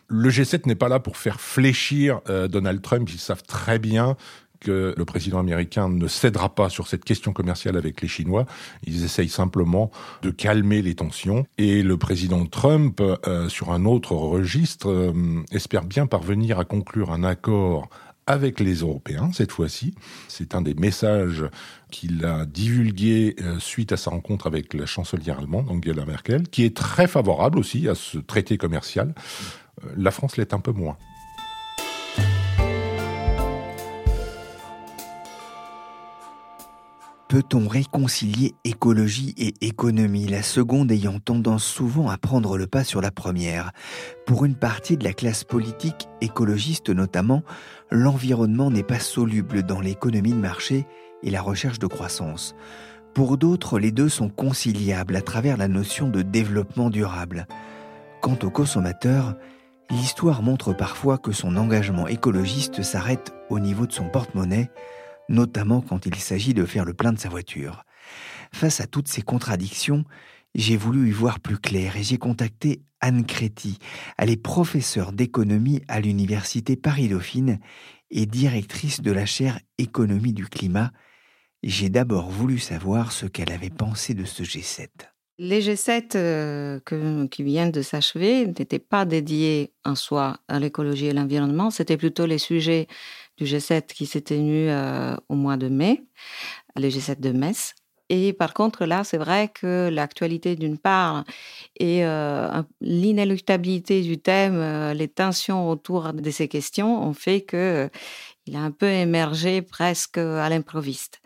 le 0.08 0.30
G7 0.30 0.66
n'est 0.66 0.76
pas 0.76 0.88
là 0.88 1.00
pour 1.00 1.16
faire 1.16 1.40
fléchir 1.40 2.20
euh, 2.28 2.46
Donald 2.46 2.80
Trump. 2.80 3.08
Ils 3.12 3.18
savent 3.18 3.42
très 3.42 3.78
bien 3.78 4.16
que 4.60 4.94
le 4.96 5.04
président 5.04 5.38
américain 5.38 5.88
ne 5.88 6.08
cédera 6.08 6.54
pas 6.54 6.68
sur 6.68 6.86
cette 6.86 7.04
question 7.04 7.32
commerciale 7.32 7.76
avec 7.76 8.00
les 8.00 8.08
Chinois. 8.08 8.46
Ils 8.86 9.04
essayent 9.04 9.28
simplement 9.28 9.90
de 10.22 10.30
calmer 10.30 10.82
les 10.82 10.94
tensions. 10.94 11.46
Et 11.58 11.82
le 11.82 11.96
président 11.96 12.46
Trump, 12.46 13.00
euh, 13.00 13.48
sur 13.48 13.72
un 13.72 13.84
autre 13.84 14.12
registre, 14.12 14.90
euh, 14.90 15.42
espère 15.52 15.84
bien 15.84 16.06
parvenir 16.06 16.58
à 16.58 16.64
conclure 16.64 17.10
un 17.12 17.24
accord 17.24 17.88
avec 18.26 18.58
les 18.58 18.76
Européens 18.76 19.30
cette 19.32 19.52
fois-ci. 19.52 19.94
C'est 20.28 20.54
un 20.54 20.62
des 20.62 20.74
messages 20.74 21.44
qu'il 21.90 22.24
a 22.24 22.44
divulgué 22.44 23.36
euh, 23.40 23.58
suite 23.60 23.92
à 23.92 23.96
sa 23.96 24.10
rencontre 24.10 24.46
avec 24.46 24.74
la 24.74 24.86
chancelière 24.86 25.38
allemande, 25.38 25.70
Angela 25.70 26.04
Merkel, 26.04 26.48
qui 26.48 26.64
est 26.64 26.76
très 26.76 27.06
favorable 27.06 27.58
aussi 27.58 27.88
à 27.88 27.94
ce 27.94 28.18
traité 28.18 28.58
commercial. 28.58 29.14
La 29.96 30.10
France 30.10 30.36
l'est 30.36 30.54
un 30.54 30.60
peu 30.60 30.72
moins. 30.72 30.96
Peut-on 37.28 37.66
réconcilier 37.66 38.54
écologie 38.62 39.34
et 39.36 39.52
économie, 39.60 40.28
la 40.28 40.44
seconde 40.44 40.92
ayant 40.92 41.18
tendance 41.18 41.64
souvent 41.64 42.08
à 42.08 42.18
prendre 42.18 42.56
le 42.56 42.68
pas 42.68 42.84
sur 42.84 43.00
la 43.00 43.10
première? 43.10 43.72
Pour 44.26 44.44
une 44.44 44.54
partie 44.54 44.96
de 44.96 45.02
la 45.02 45.12
classe 45.12 45.42
politique, 45.42 46.08
écologiste 46.20 46.88
notamment, 46.88 47.42
l'environnement 47.90 48.70
n'est 48.70 48.84
pas 48.84 49.00
soluble 49.00 49.64
dans 49.64 49.80
l'économie 49.80 50.34
de 50.34 50.38
marché 50.38 50.86
et 51.24 51.30
la 51.30 51.42
recherche 51.42 51.80
de 51.80 51.88
croissance. 51.88 52.54
Pour 53.12 53.38
d'autres, 53.38 53.80
les 53.80 53.90
deux 53.90 54.08
sont 54.08 54.28
conciliables 54.28 55.16
à 55.16 55.22
travers 55.22 55.56
la 55.56 55.66
notion 55.66 56.08
de 56.08 56.22
développement 56.22 56.90
durable. 56.90 57.48
Quant 58.20 58.38
au 58.44 58.50
consommateur, 58.50 59.34
l'histoire 59.90 60.42
montre 60.42 60.72
parfois 60.72 61.18
que 61.18 61.32
son 61.32 61.56
engagement 61.56 62.06
écologiste 62.06 62.84
s'arrête 62.84 63.34
au 63.50 63.58
niveau 63.58 63.88
de 63.88 63.92
son 63.92 64.08
porte-monnaie, 64.10 64.70
notamment 65.28 65.80
quand 65.80 66.06
il 66.06 66.16
s'agit 66.16 66.54
de 66.54 66.64
faire 66.64 66.84
le 66.84 66.94
plein 66.94 67.12
de 67.12 67.18
sa 67.18 67.28
voiture. 67.28 67.84
Face 68.52 68.80
à 68.80 68.86
toutes 68.86 69.08
ces 69.08 69.22
contradictions, 69.22 70.04
j'ai 70.54 70.76
voulu 70.76 71.08
y 71.08 71.12
voir 71.12 71.40
plus 71.40 71.58
clair 71.58 71.96
et 71.96 72.02
j'ai 72.02 72.18
contacté 72.18 72.82
Anne 73.00 73.26
Créty. 73.26 73.78
Elle 74.16 74.30
est 74.30 74.42
professeure 74.42 75.12
d'économie 75.12 75.82
à 75.88 76.00
l'université 76.00 76.76
Paris-Dauphine 76.76 77.58
et 78.10 78.26
directrice 78.26 79.00
de 79.00 79.12
la 79.12 79.26
chaire 79.26 79.60
Économie 79.78 80.32
du 80.32 80.46
climat. 80.46 80.92
J'ai 81.62 81.90
d'abord 81.90 82.30
voulu 82.30 82.58
savoir 82.58 83.12
ce 83.12 83.26
qu'elle 83.26 83.52
avait 83.52 83.70
pensé 83.70 84.14
de 84.14 84.24
ce 84.24 84.42
G7. 84.42 84.88
Les 85.38 85.60
G7 85.60 86.16
euh, 86.16 86.80
qui 87.30 87.42
viennent 87.42 87.70
de 87.70 87.82
s'achever 87.82 88.46
n'étaient 88.46 88.78
pas 88.78 89.04
dédiés 89.04 89.72
en 89.84 89.94
soi 89.94 90.38
à 90.48 90.58
l'écologie 90.58 91.06
et 91.06 91.12
l'environnement, 91.12 91.70
c'était 91.70 91.98
plutôt 91.98 92.24
les 92.24 92.38
sujets 92.38 92.86
du 93.36 93.44
G7 93.44 93.86
qui 93.86 94.06
s'est 94.06 94.22
tenu 94.22 94.70
euh, 94.70 95.16
au 95.28 95.34
mois 95.34 95.56
de 95.56 95.68
mai, 95.68 96.04
le 96.76 96.88
G7 96.88 97.20
de 97.20 97.32
Metz. 97.32 97.74
Et 98.08 98.32
par 98.32 98.54
contre, 98.54 98.86
là, 98.86 99.02
c'est 99.02 99.18
vrai 99.18 99.48
que 99.48 99.88
l'actualité 99.92 100.54
d'une 100.54 100.78
part 100.78 101.24
et 101.80 102.06
euh, 102.06 102.62
l'inéluctabilité 102.80 104.02
du 104.02 104.18
thème, 104.18 104.56
euh, 104.56 104.94
les 104.94 105.08
tensions 105.08 105.68
autour 105.68 106.12
de 106.12 106.30
ces 106.30 106.46
questions 106.46 107.02
ont 107.02 107.14
fait 107.14 107.40
que 107.40 107.90
il 108.46 108.54
a 108.54 108.60
un 108.60 108.70
peu 108.70 108.86
émergé 108.86 109.60
presque 109.60 110.18
à 110.18 110.48
l'improviste. 110.48 111.20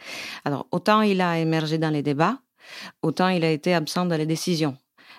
Alors, 0.47 0.67
autant 0.71 1.03
il 1.03 1.21
a 1.21 1.39
émergé 1.39 1.77
dans 1.77 1.91
les 1.91 2.03
débats, 2.03 2.39
autant 3.03 3.29
il 3.29 3.45
a 3.45 3.51
été 3.51 3.75
absent 3.75 4.07
dans 4.07 4.17
les 4.17 4.25
décisions. 4.25 4.79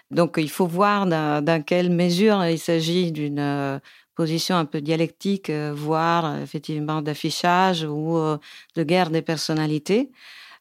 Donc, 0.10 0.36
il 0.38 0.50
faut 0.50 0.66
voir 0.66 1.06
dans, 1.06 1.64
quelle 1.64 1.92
mesure 1.92 2.44
il 2.46 2.58
s'agit 2.58 3.12
d'une 3.12 3.80
position 4.16 4.56
un 4.56 4.66
peu 4.66 4.82
dialectique, 4.82 5.50
euh, 5.50 5.74
voire 5.74 6.26
euh, 6.26 6.44
effectivement 6.44 7.02
d'affichage 7.02 7.84
ou 7.84 8.18
euh, 8.18 8.38
de 8.76 8.84
guerre 8.84 9.10
des 9.10 9.22
personnalités, 9.22 10.12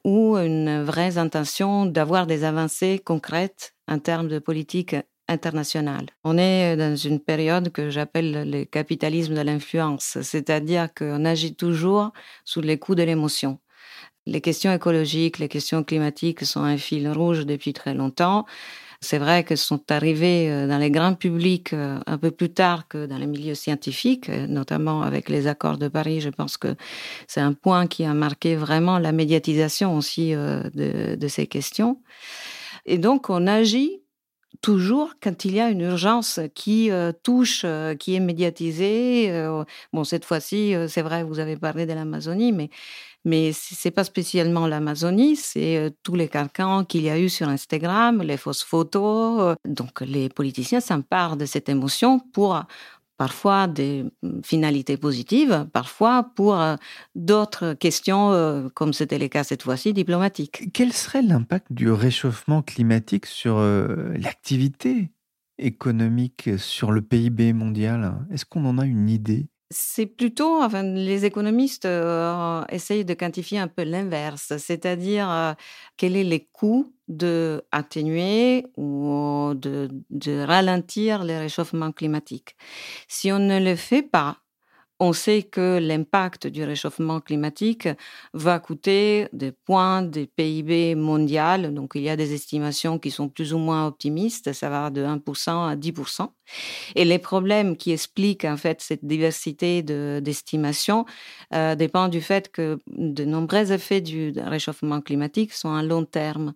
ou 0.04 0.36
une 0.36 0.82
vraie 0.82 1.18
intention 1.18 1.86
d'avoir 1.86 2.26
des 2.26 2.44
avancées 2.44 3.00
concrètes 3.04 3.74
en 3.88 3.98
termes 3.98 4.28
de 4.28 4.38
politique 4.38 4.96
internationale. 5.28 6.06
On 6.24 6.38
est 6.38 6.76
dans 6.76 6.96
une 6.96 7.20
période 7.20 7.70
que 7.70 7.90
j'appelle 7.90 8.50
le 8.50 8.64
capitalisme 8.64 9.34
de 9.34 9.40
l'influence, 9.42 10.18
c'est-à-dire 10.22 10.88
qu'on 10.94 11.24
agit 11.24 11.54
toujours 11.54 12.12
sous 12.44 12.60
les 12.60 12.78
coups 12.78 12.98
de 12.98 13.04
l'émotion. 13.04 13.58
Les 14.26 14.40
questions 14.40 14.72
écologiques, 14.72 15.38
les 15.38 15.48
questions 15.48 15.82
climatiques 15.82 16.44
sont 16.44 16.62
un 16.62 16.76
fil 16.76 17.08
rouge 17.10 17.46
depuis 17.46 17.72
très 17.72 17.94
longtemps. 17.94 18.46
C'est 19.02 19.18
vrai 19.18 19.44
qu'elles 19.44 19.56
sont 19.56 19.80
arrivées 19.90 20.50
euh, 20.50 20.68
dans 20.68 20.76
les 20.76 20.90
grands 20.90 21.14
publics 21.14 21.72
euh, 21.72 21.98
un 22.06 22.18
peu 22.18 22.30
plus 22.30 22.50
tard 22.52 22.86
que 22.86 23.06
dans 23.06 23.16
les 23.16 23.26
milieux 23.26 23.54
scientifiques, 23.54 24.28
euh, 24.28 24.46
notamment 24.46 25.00
avec 25.00 25.30
les 25.30 25.46
accords 25.46 25.78
de 25.78 25.88
Paris. 25.88 26.20
Je 26.20 26.28
pense 26.28 26.58
que 26.58 26.76
c'est 27.26 27.40
un 27.40 27.54
point 27.54 27.86
qui 27.86 28.04
a 28.04 28.12
marqué 28.12 28.56
vraiment 28.56 28.98
la 28.98 29.12
médiatisation 29.12 29.96
aussi 29.96 30.32
de 30.32 31.28
ces 31.28 31.46
questions. 31.46 32.02
Et 32.84 32.98
donc, 32.98 33.30
on 33.30 33.46
agit 33.46 34.02
toujours 34.60 35.14
quand 35.22 35.44
il 35.44 35.54
y 35.54 35.60
a 35.60 35.70
une 35.70 35.80
urgence 35.80 36.40
qui 36.54 36.90
euh, 36.90 37.12
touche, 37.22 37.62
euh, 37.64 37.94
qui 37.94 38.14
est 38.14 38.20
médiatisée. 38.20 39.30
euh, 39.30 39.64
bon, 39.92 40.04
cette 40.04 40.24
fois-ci, 40.24 40.74
c'est 40.88 41.02
vrai, 41.02 41.24
vous 41.24 41.38
avez 41.38 41.56
parlé 41.56 41.86
de 41.86 41.92
l'Amazonie, 41.92 42.52
mais 42.52 42.70
mais 43.26 43.52
c'est 43.52 43.90
pas 43.90 44.04
spécialement 44.04 44.66
l'Amazonie, 44.66 45.36
c'est 45.36 45.94
tous 46.02 46.14
les 46.14 46.26
carcans 46.26 46.86
qu'il 46.86 47.02
y 47.02 47.10
a 47.10 47.18
eu 47.18 47.28
sur 47.28 47.48
Instagram, 47.48 48.22
les 48.22 48.38
fausses 48.38 48.62
photos. 48.62 49.56
Donc, 49.66 50.00
les 50.00 50.30
politiciens 50.30 50.80
s'emparent 50.80 51.36
de 51.36 51.44
cette 51.44 51.68
émotion 51.68 52.18
pour 52.32 52.64
parfois 53.20 53.66
des 53.66 54.04
mm, 54.22 54.40
finalités 54.42 54.96
positives, 54.96 55.68
parfois 55.74 56.32
pour 56.34 56.58
euh, 56.58 56.76
d'autres 57.14 57.74
questions, 57.74 58.32
euh, 58.32 58.70
comme 58.72 58.94
c'était 58.94 59.18
le 59.18 59.28
cas 59.28 59.44
cette 59.44 59.62
fois-ci, 59.62 59.92
diplomatiques. 59.92 60.70
Quel 60.72 60.94
serait 60.94 61.20
l'impact 61.20 61.66
du 61.70 61.90
réchauffement 61.90 62.62
climatique 62.62 63.26
sur 63.26 63.58
euh, 63.58 64.14
l'activité 64.16 65.10
économique, 65.58 66.48
sur 66.56 66.92
le 66.92 67.02
PIB 67.02 67.52
mondial? 67.52 68.14
Est-ce 68.30 68.46
qu'on 68.46 68.64
en 68.64 68.78
a 68.78 68.86
une 68.86 69.10
idée? 69.10 69.50
C'est 69.72 70.06
plutôt, 70.06 70.60
enfin, 70.62 70.82
les 70.82 71.24
économistes 71.24 71.84
euh, 71.84 72.64
essayent 72.70 73.04
de 73.04 73.14
quantifier 73.14 73.60
un 73.60 73.68
peu 73.68 73.84
l'inverse, 73.84 74.52
c'est-à-dire 74.58 75.30
euh, 75.30 75.52
quels 75.96 76.14
sont 76.14 76.28
les 76.28 76.48
coûts 76.52 76.92
de 77.06 77.62
atténuer 77.70 78.66
ou 78.76 79.52
de, 79.54 79.88
de 80.10 80.40
ralentir 80.44 81.22
le 81.24 81.38
réchauffement 81.38 81.92
climatique. 81.92 82.56
Si 83.08 83.30
on 83.30 83.38
ne 83.38 83.60
le 83.60 83.76
fait 83.76 84.02
pas, 84.02 84.38
on 85.02 85.14
sait 85.14 85.42
que 85.42 85.78
l'impact 85.80 86.46
du 86.46 86.62
réchauffement 86.62 87.20
climatique 87.20 87.88
va 88.34 88.58
coûter 88.60 89.28
des 89.32 89.50
points 89.50 90.02
des 90.02 90.26
PIB 90.26 90.94
mondial. 90.94 91.72
Donc, 91.72 91.92
il 91.94 92.02
y 92.02 92.10
a 92.10 92.16
des 92.16 92.34
estimations 92.34 92.98
qui 92.98 93.10
sont 93.10 93.30
plus 93.30 93.54
ou 93.54 93.58
moins 93.58 93.86
optimistes. 93.86 94.52
Ça 94.52 94.68
va 94.68 94.90
de 94.90 95.02
1% 95.02 95.66
à 95.66 95.74
10%. 95.74 96.34
Et 96.96 97.04
les 97.04 97.18
problèmes 97.18 97.76
qui 97.76 97.92
expliquent 97.92 98.44
en 98.44 98.56
fait 98.56 98.80
cette 98.82 99.04
diversité 99.04 99.82
de- 99.82 100.20
d'estimations 100.22 101.06
euh, 101.54 101.74
dépendent 101.74 102.10
du 102.10 102.20
fait 102.20 102.50
que 102.50 102.78
de 102.88 103.24
nombreux 103.24 103.72
effets 103.72 104.00
du 104.00 104.32
réchauffement 104.36 105.00
climatique 105.00 105.52
sont 105.52 105.72
à 105.72 105.82
long 105.82 106.04
terme. 106.04 106.52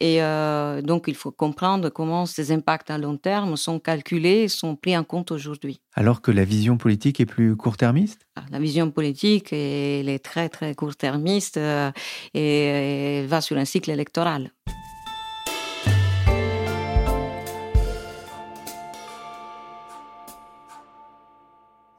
Et 0.00 0.22
euh, 0.22 0.82
donc, 0.82 1.04
il 1.08 1.14
faut 1.14 1.32
comprendre 1.32 1.90
comment 1.90 2.26
ces 2.26 2.52
impacts 2.52 2.90
à 2.90 2.98
long 2.98 3.16
terme 3.16 3.56
sont 3.56 3.80
calculés 3.80 4.44
et 4.44 4.48
sont 4.48 4.76
pris 4.76 4.96
en 4.96 5.04
compte 5.04 5.30
aujourd'hui. 5.32 5.80
Alors 5.94 6.22
que 6.22 6.30
la 6.30 6.44
vision 6.44 6.76
politique 6.76 7.20
est 7.20 7.26
plus 7.26 7.56
court-termiste? 7.56 8.26
Ah, 8.36 8.44
La 8.52 8.60
vision 8.60 8.90
politique, 8.90 9.52
elle 9.52 10.08
est 10.08 10.24
très, 10.24 10.48
très 10.48 10.74
court-termiste 10.74 11.56
euh, 11.56 11.90
et, 12.32 13.26
va 13.26 13.40
sur 13.40 13.56
un 13.58 13.64
cycle 13.64 13.90
électoral. 13.90 14.52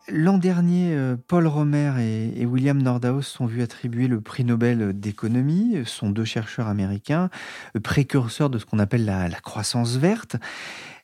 L'an 0.07 0.37
dernier, 0.37 0.93
euh, 0.93 1.15
Paul 1.27 1.47
Romer 1.47 1.93
et, 2.35 2.45
William 2.45 2.81
Nordhaus 2.81 3.21
sont 3.21 3.45
vus 3.45 3.61
attribuer 3.61 4.07
le 4.07 4.19
prix 4.19 4.43
Nobel 4.43 4.97
d'économie. 4.97 5.83
Sont 5.85 6.09
deux 6.09 6.25
chercheurs 6.25 6.67
américains, 6.67 7.29
euh, 7.75 7.81
précurseurs 7.81 8.49
de 8.49 8.57
ce 8.57 8.65
qu'on 8.65 8.79
appelle 8.79 9.05
la, 9.05 9.27
la 9.27 9.39
croissance 9.39 9.97
verte. 9.97 10.37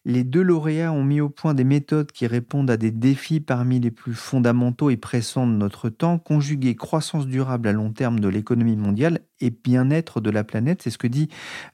Les 0.08 0.24
deux 0.24 0.42
lauréats 0.42 0.94
ont 0.94 1.04
mis 1.04 1.20
au 1.20 1.28
point 1.28 1.54
des 1.54 1.66
méthodes 1.66 2.14
qui 2.14 2.28
répondent 2.28 2.72
à 2.72 2.78
des 2.78 2.92
défis 2.92 3.42
parmi 3.42 3.82
les 3.82 3.92
plus 3.92 4.14
fondamentaux 4.14 4.90
et 4.90 4.96
pressants 4.96 5.46
de 5.46 5.52
notre 5.52 5.90
temps, 5.90 6.18
conjuguer 6.18 6.78
croissance 6.78 7.28
durable 7.28 7.68
à 7.68 7.74
long 7.74 7.92
terme 7.92 8.22
de 8.22 8.30
l'économie 8.30 8.78
mondiale 8.78 9.20
et 9.42 9.50
bien-être 9.50 10.22
de 10.22 10.30
la 10.30 10.46
planète. 10.46 10.82
C'est 10.82 10.92
ce 10.92 10.98
que 10.98 11.08
dit 11.08 11.28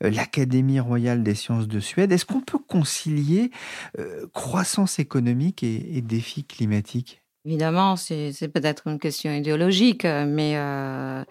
euh, 0.04 0.10
l'Académie 0.10 0.80
royale 0.80 1.22
des 1.22 1.36
sciences 1.36 1.68
de 1.68 1.80
Suède. 1.80 2.12
Est-ce 2.12 2.26
qu'on 2.26 2.42
peut 2.42 2.58
concilier 2.58 3.52
euh, 4.00 4.26
croissance 4.34 4.98
économique 4.98 5.62
et, 5.62 6.02
défis 6.02 6.44
climatiques? 6.44 7.22
Évidemment, 7.46 7.98
c'est 7.98 8.52
peut-être 8.52 8.88
une 8.88 8.98
question 8.98 9.32
idéologique, 9.32 10.06
mais 10.06 10.58
euh, 10.58 11.24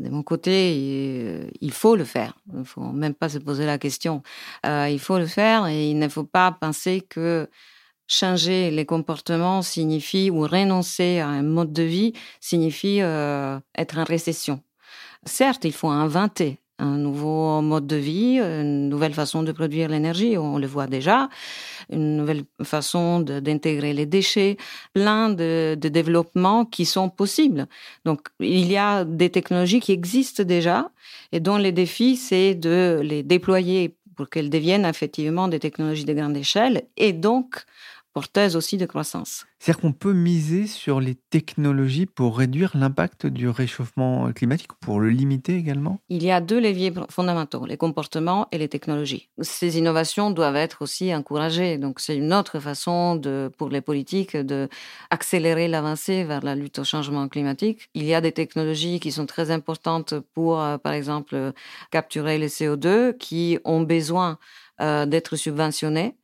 de 0.00 0.08
mon 0.08 0.22
côté, 0.22 0.76
il, 0.76 1.50
il 1.60 1.72
faut 1.72 1.96
le 1.96 2.04
faire. 2.04 2.34
Il 2.52 2.58
ne 2.58 2.64
faut 2.64 2.92
même 2.92 3.14
pas 3.14 3.28
se 3.28 3.38
poser 3.38 3.66
la 3.66 3.78
question. 3.78 4.22
Euh, 4.66 4.88
il 4.90 4.98
faut 4.98 5.18
le 5.18 5.26
faire 5.26 5.66
et 5.66 5.90
il 5.90 5.98
ne 5.98 6.08
faut 6.08 6.24
pas 6.24 6.52
penser 6.52 7.00
que 7.00 7.48
changer 8.06 8.70
les 8.70 8.84
comportements 8.84 9.62
signifie 9.62 10.30
ou 10.30 10.42
renoncer 10.42 11.20
à 11.20 11.28
un 11.28 11.42
mode 11.42 11.72
de 11.72 11.82
vie 11.82 12.12
signifie 12.40 13.00
euh, 13.00 13.58
être 13.76 13.98
en 13.98 14.04
récession. 14.04 14.60
Certes, 15.24 15.64
il 15.64 15.72
faut 15.72 15.88
inventer 15.88 16.58
un 16.78 16.96
nouveau 16.96 17.60
mode 17.60 17.86
de 17.86 17.96
vie, 17.96 18.38
une 18.38 18.88
nouvelle 18.88 19.14
façon 19.14 19.42
de 19.42 19.52
produire 19.52 19.88
l'énergie, 19.88 20.36
on 20.36 20.58
le 20.58 20.66
voit 20.66 20.86
déjà, 20.86 21.28
une 21.90 22.16
nouvelle 22.16 22.44
façon 22.62 23.20
d'intégrer 23.20 23.92
les 23.92 24.06
déchets, 24.06 24.56
plein 24.92 25.28
de, 25.28 25.76
de 25.80 25.88
développements 25.88 26.64
qui 26.64 26.84
sont 26.84 27.08
possibles. 27.08 27.66
Donc, 28.04 28.28
il 28.40 28.70
y 28.70 28.76
a 28.76 29.04
des 29.04 29.30
technologies 29.30 29.80
qui 29.80 29.92
existent 29.92 30.42
déjà 30.42 30.90
et 31.32 31.40
dont 31.40 31.58
le 31.58 31.70
défi, 31.72 32.16
c'est 32.16 32.54
de 32.54 33.00
les 33.02 33.22
déployer 33.22 33.94
pour 34.16 34.28
qu'elles 34.28 34.50
deviennent 34.50 34.86
effectivement 34.86 35.48
des 35.48 35.58
technologies 35.58 36.04
de 36.04 36.12
grande 36.12 36.36
échelle 36.36 36.84
et 36.96 37.12
donc 37.12 37.64
porteuses 38.14 38.56
aussi 38.56 38.78
de 38.78 38.86
croissance. 38.86 39.44
C'est-à-dire 39.58 39.80
qu'on 39.80 39.92
peut 39.92 40.12
miser 40.12 40.66
sur 40.66 41.00
les 41.00 41.14
technologies 41.14 42.06
pour 42.06 42.38
réduire 42.38 42.76
l'impact 42.76 43.26
du 43.26 43.48
réchauffement 43.48 44.32
climatique, 44.32 44.72
pour 44.80 45.00
le 45.00 45.10
limiter 45.10 45.56
également? 45.56 45.98
Il 46.08 46.22
y 46.22 46.30
a 46.30 46.40
deux 46.40 46.60
leviers 46.60 46.92
fondamentaux, 47.10 47.66
les 47.66 47.76
comportements 47.76 48.46
et 48.52 48.58
les 48.58 48.68
technologies. 48.68 49.28
Ces 49.40 49.78
innovations 49.78 50.30
doivent 50.30 50.56
être 50.56 50.82
aussi 50.82 51.14
encouragées. 51.14 51.76
Donc, 51.76 51.98
c'est 51.98 52.16
une 52.16 52.32
autre 52.32 52.60
façon 52.60 53.16
de, 53.16 53.50
pour 53.58 53.68
les 53.68 53.80
politiques 53.80 54.36
de 54.36 54.68
accélérer 55.10 55.66
l'avancée 55.66 56.24
vers 56.24 56.42
la 56.44 56.54
lutte 56.54 56.78
au 56.78 56.84
changement 56.84 57.28
climatique. 57.28 57.88
Il 57.94 58.04
y 58.04 58.14
a 58.14 58.20
des 58.20 58.32
technologies 58.32 59.00
qui 59.00 59.10
sont 59.10 59.26
très 59.26 59.50
importantes 59.50 60.14
pour, 60.34 60.60
euh, 60.60 60.78
par 60.78 60.92
exemple, 60.92 61.34
euh, 61.34 61.52
capturer 61.90 62.38
le 62.38 62.46
CO2, 62.46 63.16
qui 63.16 63.58
ont 63.64 63.80
besoin 63.80 64.38
euh, 64.80 65.06
d'être 65.06 65.36
subventionnées. 65.36 66.16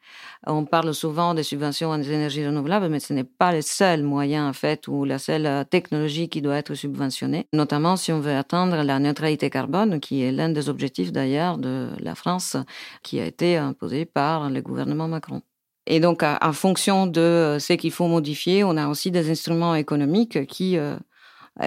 On 0.47 0.65
parle 0.65 0.95
souvent 0.95 1.35
des 1.35 1.43
subventions 1.43 1.91
aux 1.91 2.03
énergies 2.03 2.47
renouvelables, 2.47 2.89
mais 2.89 3.01
ce 3.01 3.13
n'est 3.13 3.25
pas 3.25 3.53
le 3.53 3.63
seul 3.63 4.03
moyen, 4.03 4.49
en 4.49 4.53
fait, 4.53 4.89
ou 4.89 5.05
la 5.05 5.19
seule 5.19 5.47
euh, 5.47 5.65
technologie 5.65 6.29
qui 6.29 6.43
doit 6.43 6.57
être 6.57 6.75
subventionnée, 6.75 7.47
notamment 7.53 7.97
si 7.97 8.13
on 8.13 8.21
veut 8.21 8.35
atteindre 8.35 8.83
la 8.83 8.99
neutralité 8.99 9.51
carbone, 9.51 10.01
qui 10.01 10.23
est 10.23 10.33
l'un 10.33 10.49
des 10.49 10.69
objectifs 10.69 11.13
d'ailleurs 11.13 11.59
de 11.59 11.91
la 12.01 12.15
France, 12.15 12.57
qui 13.03 13.21
a 13.21 13.27
été 13.27 13.57
imposé 13.57 14.05
par 14.05 14.51
le 14.51 14.61
gouvernement 14.63 15.09
Macron. 15.09 15.43
Et 15.87 16.01
donc, 16.01 16.23
en 16.23 16.53
fonction 16.53 17.07
de 17.07 17.21
euh, 17.21 17.59
ce 17.59 17.73
qu'il 17.73 17.91
faut 17.91 18.07
modifier, 18.07 18.65
on 18.65 18.77
a 18.77 18.89
aussi 18.89 19.11
des 19.11 19.31
instruments 19.31 19.75
économiques 19.75 20.47
qui 20.47 20.79
euh, 20.79 20.97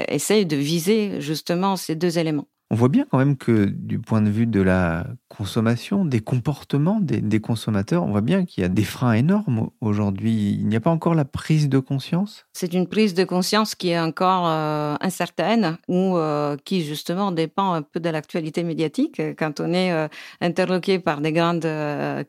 essayent 0.08 0.46
de 0.46 0.56
viser 0.56 1.20
justement 1.20 1.76
ces 1.76 1.96
deux 1.96 2.18
éléments. 2.18 2.48
On 2.72 2.76
voit 2.76 2.90
bien 2.90 3.06
quand 3.12 3.18
même 3.18 3.38
que 3.38 3.66
du 3.66 4.00
point 4.00 4.22
de 4.22 4.30
vue 4.30 4.48
de 4.48 4.62
la 4.62 5.06
consommation, 5.36 6.06
des 6.06 6.20
comportements 6.20 7.00
des, 7.02 7.40
consommateurs, 7.40 8.04
on 8.04 8.12
voit 8.12 8.22
bien 8.22 8.46
qu'il 8.46 8.62
y 8.62 8.66
a 8.66 8.70
des 8.70 8.84
freins 8.84 9.14
énormes 9.14 9.70
aujourd'hui. 9.82 10.58
Il 10.60 10.68
n'y 10.68 10.76
a 10.76 10.80
pas 10.80 10.92
encore 10.92 11.16
la 11.16 11.26
prise 11.26 11.70
de 11.70 11.80
conscience? 11.80 12.46
C'est 12.54 12.74
une 12.74 12.88
prise 12.88 13.14
de 13.14 13.24
conscience 13.24 13.76
qui 13.76 13.90
est 13.90 14.00
encore 14.00 14.48
euh, 14.48 14.96
incertaine 15.02 15.78
ou 15.88 16.18
euh, 16.18 16.56
qui 16.64 16.84
justement 16.84 17.32
dépend 17.32 17.74
un 17.74 17.82
peu 17.82 18.00
de 18.00 18.10
l'actualité 18.10 18.64
médiatique. 18.64 19.22
Quand 19.38 19.60
on 19.60 19.74
est 19.74 19.92
euh, 19.92 20.08
interloqué 20.42 21.00
par 21.00 21.20
des 21.22 21.32
grandes 21.32 21.68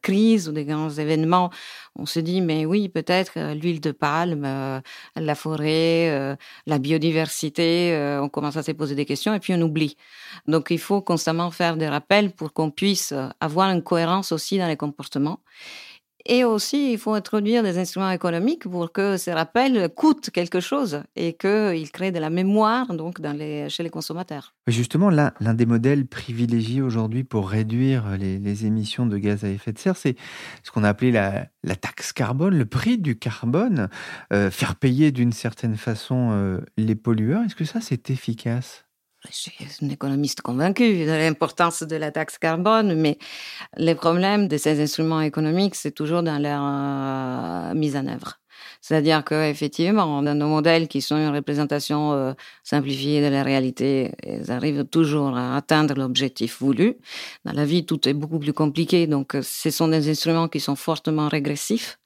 crises 0.03 0.49
ou 0.49 0.53
des 0.53 0.65
grands 0.65 0.91
événements, 0.91 1.51
on 1.97 2.07
se 2.07 2.21
dit 2.21 2.41
mais 2.41 2.65
oui 2.65 2.89
peut-être 2.89 3.39
l'huile 3.55 3.81
de 3.81 3.93
palme, 3.93 4.83
la 5.17 5.35
forêt, 5.35 6.37
la 6.67 6.79
biodiversité, 6.79 8.19
on 8.21 8.29
commence 8.29 8.57
à 8.57 8.63
se 8.63 8.73
poser 8.73 8.95
des 8.95 9.05
questions 9.05 9.35
et 9.35 9.41
puis 9.41 9.53
on 9.55 9.61
oublie. 9.61 9.97
Donc 10.49 10.69
il 10.71 10.79
faut 10.79 11.01
constamment 11.01 11.51
faire 11.51 11.77
des 11.77 11.89
rappels 11.89 12.31
pour 12.31 12.53
qu'on 12.53 12.71
puisse 12.71 12.94
avoir 13.41 13.71
une 13.71 13.83
cohérence 13.83 14.33
aussi 14.33 14.59
dans 14.59 14.69
les 14.69 14.77
comportements. 14.77 15.41
Et 16.27 16.43
aussi, 16.45 16.93
il 16.93 16.99
faut 16.99 17.13
introduire 17.13 17.63
des 17.63 17.77
instruments 17.77 18.11
économiques 18.11 18.63
pour 18.63 18.93
que 18.93 19.19
ces 19.19 19.35
rappels 19.35 19.91
coûtent 19.95 20.31
quelque 20.31 20.59
chose 20.59 21.03
et 21.17 21.35
qu'ils 21.35 21.91
créent 21.93 22.13
de 22.13 22.19
la 22.19 22.31
mémoire 22.31 22.95
donc 22.95 23.19
chez 23.69 23.83
les 23.83 23.91
consommateurs. 23.91 24.55
Justement, 24.67 25.11
l'un 25.11 25.55
des 25.55 25.67
modèles 25.67 26.07
privilégiés 26.07 26.81
aujourd'hui 26.81 27.25
pour 27.25 27.51
réduire 27.51 28.17
les, 28.17 28.65
émissions 28.65 29.05
de 29.05 29.19
gaz 29.19 29.45
à 29.45 29.49
effet 29.49 29.73
de 29.73 29.79
serre, 29.79 29.97
c'est 29.97 30.17
ce 30.63 30.71
qu'on 30.71 30.85
a 30.85 30.89
appelé 30.89 31.13
la, 31.13 31.49
la 31.63 31.77
taxe 31.77 32.15
carbone, 32.15 32.57
le 32.57 32.65
prix 32.65 32.97
du 32.97 33.19
carbone, 33.19 33.89
euh, 34.33 34.51
faire 34.51 34.77
payer 34.77 35.13
d'une 35.13 35.33
certaine 35.33 35.77
façon 35.77 36.31
euh, 36.33 36.61
les 36.79 36.95
pollueurs. 36.95 37.43
Est-ce 37.43 37.57
que 37.57 37.67
ça, 37.67 37.81
c'est 37.83 38.09
efficace? 38.09 38.84
Je 39.31 39.37
suis 39.37 39.53
une 39.81 39.91
économiste 39.91 40.43
convaincue 40.43 41.07
de 41.07 41.11
l'importance 41.11 41.83
de 41.83 41.97
la 41.97 42.11
taxe 42.11 42.37
carbone, 42.37 42.95
mais 42.95 43.19
le 43.77 43.95
problème 43.95 44.49
de 44.49 44.57
ces 44.59 44.83
instruments 44.83 45.23
économiques, 45.23 45.75
c'est 45.77 45.93
toujours 45.93 46.23
dans 46.23 46.39
leur 46.39 46.61
euh, 46.63 47.75
mise 47.75 47.97
en 47.97 48.07
œuvre. 48.07 48.39
C'est-à-dire 48.83 49.25
qu'effectivement, 49.25 50.23
dans 50.23 50.35
nos 50.35 50.49
modèles 50.49 50.89
qui 50.89 51.01
sont 51.01 51.17
une 51.17 51.35
représentation 51.35 52.13
euh, 52.13 52.33
simplifiée 52.63 53.23
de 53.23 53.29
la 53.29 53.43
réalité, 53.43 54.13
ils 54.25 54.51
arrivent 54.51 54.85
toujours 54.85 55.37
à 55.39 55.57
atteindre 55.57 55.95
l'objectif 55.95 56.61
voulu. 56.61 56.97
Dans 57.47 57.53
la 57.53 57.65
vie, 57.65 57.87
tout 57.87 58.07
est 58.07 58.15
beaucoup 58.15 58.39
plus 58.39 58.53
compliqué, 58.53 59.07
donc 59.07 59.35
euh, 59.35 59.43
ce 59.43 59.71
sont 59.71 59.89
des 59.89 60.11
instruments 60.11 60.49
qui 60.49 60.61
sont 60.61 60.77
fortement 60.77 61.29
régressifs 61.29 61.99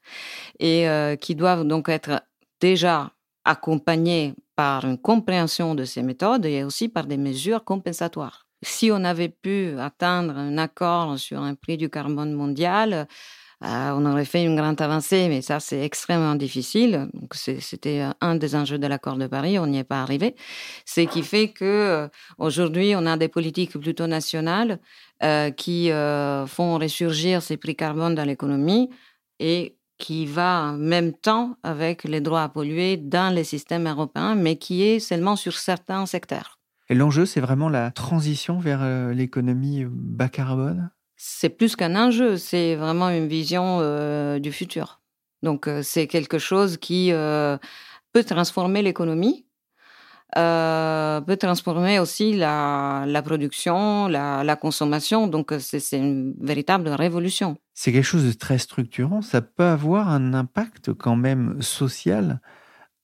et 0.60 0.86
qui 1.20 1.34
doivent 1.34 1.66
donc 1.66 1.90
être 1.90 2.22
déjà 2.60 3.12
accompagnés 3.44 4.34
par 4.58 4.84
une 4.84 4.98
compréhension 4.98 5.76
de 5.76 5.84
ces 5.84 6.02
méthodes 6.02 6.44
et 6.44 6.64
aussi 6.64 6.88
par 6.88 7.06
des 7.06 7.16
mesures 7.16 7.62
compensatoires. 7.62 8.48
Si 8.60 8.90
on 8.90 9.04
avait 9.04 9.28
pu 9.28 9.78
atteindre 9.78 10.36
un 10.36 10.58
accord 10.58 11.16
sur 11.16 11.40
un 11.40 11.54
prix 11.54 11.76
du 11.76 11.88
carbone 11.88 12.32
mondial, 12.32 13.06
euh, 13.62 13.90
on 13.92 14.04
aurait 14.04 14.24
fait 14.24 14.42
une 14.42 14.56
grande 14.56 14.80
avancée, 14.80 15.28
mais 15.28 15.42
ça, 15.42 15.60
c'est 15.60 15.84
extrêmement 15.84 16.34
difficile. 16.34 17.08
Donc, 17.14 17.36
c'était 17.36 18.02
un 18.20 18.34
des 18.34 18.56
enjeux 18.56 18.78
de 18.78 18.86
l'accord 18.88 19.14
de 19.14 19.28
Paris, 19.28 19.60
on 19.60 19.68
n'y 19.68 19.78
est 19.78 19.84
pas 19.84 20.02
arrivé. 20.02 20.34
Ce 20.84 21.02
qui 21.02 21.22
fait 21.22 21.50
que 21.50 21.64
euh, 21.64 22.08
aujourd'hui, 22.38 22.94
on 22.96 23.06
a 23.06 23.16
des 23.16 23.28
politiques 23.28 23.78
plutôt 23.78 24.08
nationales 24.08 24.80
euh, 25.22 25.52
qui 25.52 25.92
euh, 25.92 26.46
font 26.46 26.78
ressurgir 26.78 27.42
ces 27.42 27.56
prix 27.56 27.76
carbone 27.76 28.16
dans 28.16 28.24
l'économie 28.24 28.90
et 29.38 29.77
qui 29.98 30.26
va 30.26 30.62
en 30.62 30.72
même 30.72 31.12
temps 31.12 31.56
avec 31.62 32.04
les 32.04 32.20
droits 32.20 32.42
à 32.42 32.48
polluer 32.48 32.96
dans 32.96 33.34
les 33.34 33.44
systèmes 33.44 33.86
européens, 33.86 34.34
mais 34.34 34.56
qui 34.56 34.82
est 34.82 35.00
seulement 35.00 35.36
sur 35.36 35.56
certains 35.56 36.06
secteurs. 36.06 36.58
Et 36.88 36.94
l'enjeu, 36.94 37.26
c'est 37.26 37.40
vraiment 37.40 37.68
la 37.68 37.90
transition 37.90 38.58
vers 38.58 38.80
euh, 38.82 39.12
l'économie 39.12 39.84
bas 39.86 40.28
carbone? 40.28 40.90
C'est 41.16 41.50
plus 41.50 41.76
qu'un 41.76 41.96
enjeu, 41.96 42.36
c'est 42.36 42.76
vraiment 42.76 43.10
une 43.10 43.26
vision 43.26 43.78
euh, 43.80 44.38
du 44.38 44.52
futur. 44.52 45.00
Donc 45.42 45.66
euh, 45.66 45.82
c'est 45.82 46.06
quelque 46.06 46.38
chose 46.38 46.76
qui 46.76 47.12
euh, 47.12 47.58
peut 48.12 48.24
transformer 48.24 48.82
l'économie, 48.82 49.46
euh, 50.36 51.20
peut 51.22 51.36
transformer 51.36 51.98
aussi 51.98 52.34
la, 52.36 53.04
la 53.06 53.22
production, 53.22 54.08
la, 54.08 54.44
la 54.44 54.56
consommation. 54.56 55.26
Donc 55.26 55.54
c'est 55.58 55.96
une 55.96 56.34
véritable 56.40 56.88
révolution. 56.88 57.56
C'est 57.74 57.92
quelque 57.92 58.04
chose 58.04 58.26
de 58.26 58.32
très 58.32 58.58
structurant. 58.58 59.22
Ça 59.22 59.40
peut 59.40 59.64
avoir 59.64 60.08
un 60.08 60.34
impact 60.34 60.92
quand 60.92 61.16
même 61.16 61.62
social 61.62 62.40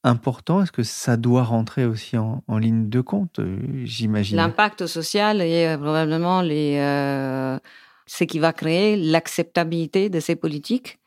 important. 0.03 0.63
Est-ce 0.63 0.73
que 0.73 0.83
ça 0.83 1.17
doit 1.17 1.45
rentrer 1.45 1.87
aussi 1.87 2.19
en, 2.19 2.45
en 2.47 2.59
ligne 2.59 2.91
de 2.91 3.01
compte, 3.01 3.39
euh, 3.39 3.57
j'imagine? 3.85 4.37
L'impact 4.37 4.87
social 4.87 5.41
est 5.41 5.67
euh, 5.67 5.79
probablement 5.79 6.43
les, 6.43 6.77
euh, 6.79 7.59
ce 8.07 8.25
qui 8.25 8.39
va 8.39 8.53
créer 8.53 8.97
l'acceptabilité 8.97 10.11
de 10.11 10.21
ces 10.21 10.37
politiques. 10.37 10.99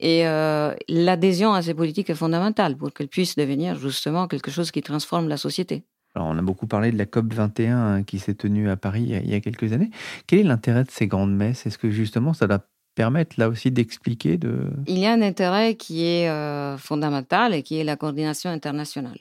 Et 0.00 0.26
euh, 0.26 0.74
l'adhésion 0.88 1.52
à 1.52 1.62
ces 1.62 1.74
politiques 1.74 2.10
est 2.10 2.14
fondamentale 2.14 2.76
pour 2.76 2.92
qu'elles 2.92 3.08
puissent 3.08 3.36
devenir 3.36 3.78
justement 3.78 4.26
quelque 4.28 4.50
chose 4.50 4.70
qui 4.70 4.82
transforme 4.82 5.28
la 5.28 5.36
société. 5.36 5.84
Alors, 6.16 6.28
on 6.28 6.38
a 6.38 6.42
beaucoup 6.42 6.66
parlé 6.66 6.92
de 6.92 6.98
la 6.98 7.06
COP 7.06 7.32
21 7.32 7.76
hein, 7.76 8.02
qui 8.04 8.18
s'est 8.18 8.34
tenue 8.34 8.70
à 8.70 8.76
Paris 8.76 9.02
il 9.02 9.10
y 9.10 9.14
a- 9.16 9.20
il 9.20 9.30
y 9.30 9.34
a 9.34 9.40
quelques 9.40 9.72
années. 9.72 9.90
Quel 10.26 10.40
est 10.40 10.42
l'intérêt 10.44 10.84
de 10.84 10.90
ces 10.90 11.06
grandes 11.06 11.34
messes? 11.34 11.66
Est-ce 11.66 11.78
que 11.78 11.90
justement 11.90 12.32
ça 12.34 12.46
doit 12.46 12.64
permettre 12.94 13.34
là 13.38 13.48
aussi 13.48 13.72
d'expliquer 13.72 14.36
de... 14.38 14.70
Il 14.86 14.98
y 14.98 15.06
a 15.06 15.12
un 15.12 15.22
intérêt 15.22 15.74
qui 15.74 16.04
est 16.04 16.28
euh, 16.28 16.76
fondamental 16.78 17.52
et 17.52 17.62
qui 17.64 17.78
est 17.78 17.84
la 17.84 17.96
coordination 17.96 18.50
internationale. 18.50 19.18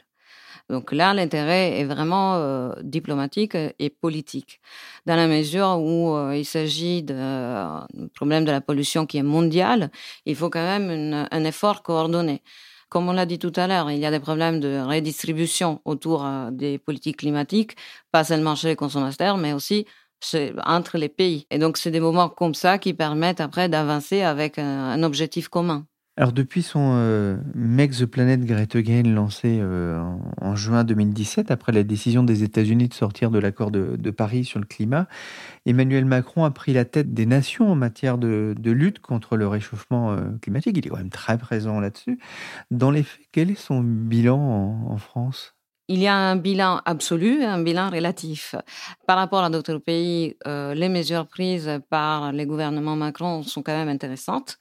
Donc 0.69 0.91
là, 0.91 1.13
l'intérêt 1.13 1.79
est 1.79 1.83
vraiment 1.83 2.35
euh, 2.35 2.71
diplomatique 2.83 3.55
et 3.79 3.89
politique, 3.89 4.61
dans 5.05 5.15
la 5.15 5.27
mesure 5.27 5.77
où 5.79 6.15
euh, 6.15 6.35
il 6.37 6.45
s'agit 6.45 7.03
d'un 7.03 7.85
problème 8.15 8.45
de 8.45 8.51
la 8.51 8.61
pollution 8.61 9.05
qui 9.05 9.17
est 9.17 9.23
mondial. 9.23 9.91
Il 10.25 10.35
faut 10.35 10.49
quand 10.49 10.63
même 10.63 11.27
un 11.29 11.43
effort 11.43 11.83
coordonné. 11.83 12.41
Comme 12.89 13.09
on 13.09 13.13
l'a 13.13 13.25
dit 13.25 13.39
tout 13.39 13.51
à 13.55 13.67
l'heure, 13.67 13.91
il 13.91 13.99
y 13.99 14.05
a 14.05 14.11
des 14.11 14.19
problèmes 14.19 14.59
de 14.59 14.79
redistribution 14.79 15.81
autour 15.85 16.25
euh, 16.25 16.49
des 16.51 16.77
politiques 16.77 17.17
climatiques, 17.17 17.75
pas 18.11 18.23
seulement 18.23 18.55
chez 18.55 18.69
les 18.69 18.75
consommateurs, 18.75 19.37
mais 19.37 19.53
aussi 19.53 19.85
entre 20.65 20.97
les 20.97 21.09
pays. 21.09 21.45
Et 21.51 21.57
donc, 21.59 21.77
c'est 21.77 21.91
des 21.91 21.99
moments 21.99 22.29
comme 22.29 22.53
ça 22.53 22.77
qui 22.77 22.93
permettent 22.93 23.41
après 23.41 23.67
d'avancer 23.67 24.21
avec 24.21 24.57
un 24.57 25.03
objectif 25.03 25.49
commun. 25.49 25.85
Alors 26.15 26.31
depuis 26.31 26.61
son 26.61 26.91
euh, 26.93 27.37
Make 27.55 27.93
the 27.93 28.05
Planet 28.05 28.45
Great 28.45 28.75
Again 28.75 29.01
lancé 29.01 29.57
euh, 29.59 29.99
en, 30.39 30.55
juin 30.55 30.83
2017, 30.83 31.49
après 31.49 31.71
la 31.71 31.81
décision 31.81 32.23
des 32.23 32.43
États-Unis 32.43 32.87
de 32.87 32.93
sortir 32.93 33.31
de 33.31 33.39
l'accord 33.39 33.71
de, 33.71 34.11
Paris 34.11 34.45
sur 34.45 34.59
le 34.59 34.65
climat, 34.65 35.07
Emmanuel 35.65 36.05
Macron 36.05 36.43
a 36.45 36.51
pris 36.51 36.71
la 36.71 36.85
tête 36.85 37.15
des 37.15 37.25
nations 37.25 37.71
en 37.71 37.75
matière 37.75 38.19
de, 38.19 38.53
lutte 38.63 38.99
contre 38.99 39.37
le 39.37 39.47
réchauffement 39.47 40.11
euh, 40.11 40.29
climatique. 40.39 40.77
Il 40.77 40.85
est 40.85 40.89
quand 40.89 40.97
même 40.97 41.09
très 41.09 41.39
présent 41.39 41.79
là-dessus. 41.79 42.19
Dans 42.69 42.91
les 42.91 43.01
faits, 43.01 43.25
quel 43.31 43.49
est 43.49 43.59
son 43.59 43.81
bilan 43.81 44.85
en 44.87 44.97
France? 44.97 45.55
Il 45.89 45.99
y 45.99 46.07
a 46.07 46.15
un 46.15 46.37
bilan 46.37 46.79
absolu 46.85 47.41
et 47.41 47.45
un 47.45 47.61
bilan 47.61 47.89
relatif. 47.89 48.55
Par 49.05 49.17
rapport 49.17 49.43
à 49.43 49.49
d'autres 49.49 49.77
pays, 49.79 50.37
euh, 50.47 50.73
les 50.73 50.87
mesures 50.87 51.27
prises 51.27 51.69
par 51.89 52.31
les 52.31 52.45
gouvernements 52.45 52.95
Macron 52.95 53.43
sont 53.43 53.61
quand 53.63 53.73
même 53.75 53.89
intéressantes 53.89 54.59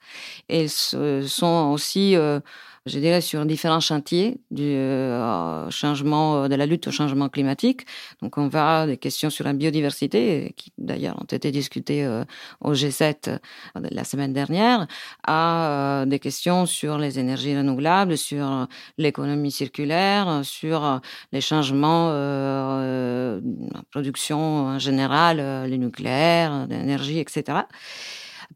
et 0.49 0.67
sont 0.67 1.71
aussi, 1.73 2.17
euh, 2.17 2.41
je 2.87 2.99
dirais, 2.99 3.21
sur 3.21 3.45
différents 3.47 3.81
chantiers 3.81 4.41
du 4.51 4.63
euh, 4.63 5.71
changement, 5.71 6.49
de 6.49 6.55
la 6.55 6.67
lutte 6.67 6.89
au 6.89 6.91
changement 6.91 7.29
climatique. 7.29 7.83
Donc, 8.21 8.39
on 8.39 8.49
va 8.49 8.87
des 8.87 8.97
questions 8.97 9.31
sur 9.31 9.45
la 9.45 9.53
biodiversité, 9.53 10.53
qui 10.57 10.73
d'ailleurs 10.79 11.17
ont 11.21 11.25
été 11.25 11.51
discutées 11.51 12.05
euh, 12.05 12.25
au 12.61 12.75
G7 12.75 13.29
euh, 13.29 13.39
la 13.75 14.05
semaine 14.05 14.33
dernière, 14.33 14.87
à 15.27 16.03
euh, 16.03 16.07
des 16.07 16.19
questions 16.19 16.67
sur 16.67 16.99
les 16.99 17.19
énergies 17.19 17.57
renouvelables, 17.57 18.17
sur 18.17 18.67
l'économie 18.99 19.51
circulaire, 19.51 20.41
sur 20.45 21.01
les 21.33 21.41
changements 21.41 22.11
euh, 22.11 22.83
euh, 22.83 23.41
en 23.75 23.83
production 23.91 24.39
en 24.39 24.79
général, 24.79 25.39
euh, 25.41 25.67
le 25.67 25.77
nucléaire, 25.77 26.67
l'énergie, 26.69 27.19
etc. 27.19 27.61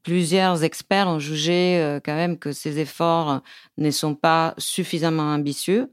Plusieurs 0.03 0.65
experts 0.65 1.09
ont 1.09 1.19
jugé 1.19 1.79
euh, 1.79 2.01
quand 2.05 2.15
même 2.15 2.39
que 2.39 2.53
ces 2.53 2.79
efforts 2.79 3.43
ne 3.79 3.91
sont 3.91 4.15
pas 4.15 4.55
suffisamment 4.59 5.35
ambitieux. 5.35 5.93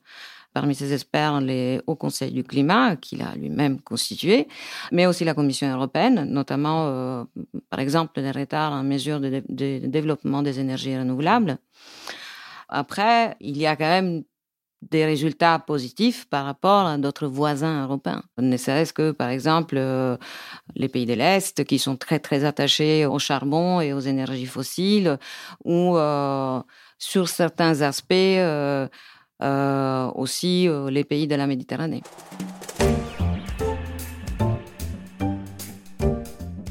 Parmi 0.54 0.76
ces 0.76 0.94
experts, 0.94 1.42
les 1.42 1.82
Hauts 1.88 1.96
Conseil 1.96 2.32
du 2.32 2.44
climat, 2.44 2.96
qu'il 2.96 3.24
a 3.24 3.36
lui-même 3.36 3.82
constitué, 3.82 4.48
mais 4.92 5.08
aussi 5.08 5.26
la 5.26 5.34
Commission 5.34 5.68
européenne, 5.74 6.26
notamment, 6.26 6.88
euh, 6.88 7.24
par 7.72 7.80
exemple, 7.80 8.22
les 8.22 8.32
retards 8.32 8.74
en 8.74 8.84
mesure 8.84 9.20
de 9.20 9.42
développement 9.88 10.44
des 10.44 10.60
énergies 10.60 10.96
renouvelables. 10.96 11.58
Après, 12.70 13.36
il 13.40 13.58
y 13.58 13.66
a 13.66 13.76
quand 13.76 13.90
même 13.90 14.24
des 14.92 15.06
résultats 15.06 15.60
positifs 15.60 16.26
par 16.30 16.46
rapport 16.46 16.86
à 16.86 16.98
d'autres 16.98 17.28
voisins 17.28 17.84
européens. 17.84 18.24
Ne 18.38 18.58
serait-ce 18.58 18.94
que, 18.94 19.12
par 19.12 19.30
exemple, 19.30 19.76
euh, 19.78 20.18
les 20.76 20.90
pays 20.90 21.06
de 21.06 21.14
l'Est 21.14 21.64
qui 21.64 21.80
sont 21.80 21.96
très, 21.96 22.20
très 22.20 22.44
attachés 22.46 23.06
au 23.06 23.20
charbon 23.20 23.82
et 23.82 23.94
aux 23.94 24.00
énergies 24.00 24.46
fossiles, 24.46 25.18
ou 25.64 25.98
euh, 25.98 26.62
sur 26.98 27.30
certains 27.30 27.82
aspects 27.82 28.14
euh, 28.14 28.88
aussi 30.16 30.70
les 30.90 31.04
pays 31.04 31.28
de 31.28 31.36
la 31.36 31.48
Méditerranée. 31.48 32.04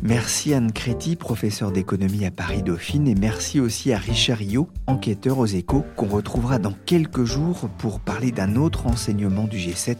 Merci 0.04 0.52
Anne 0.52 0.72
Créty, 0.72 1.14
professeure 1.14 1.70
d'économie 1.70 2.26
à 2.26 2.32
Paris 2.32 2.64
Dauphine, 2.64 3.06
et 3.06 3.14
merci 3.14 3.60
aussi 3.60 3.92
à 3.92 3.98
Richard 3.98 4.38
Rio, 4.38 4.68
enquêteur 4.88 5.38
aux 5.38 5.46
échos, 5.46 5.84
qu'on 5.94 6.08
retrouvera 6.08 6.58
dans 6.58 6.74
quelques 6.86 7.22
jours 7.22 7.68
pour 7.78 8.00
parler 8.00 8.32
d'un 8.32 8.56
autre 8.56 8.88
enseignement 8.88 9.44
du 9.44 9.58
G7, 9.58 9.96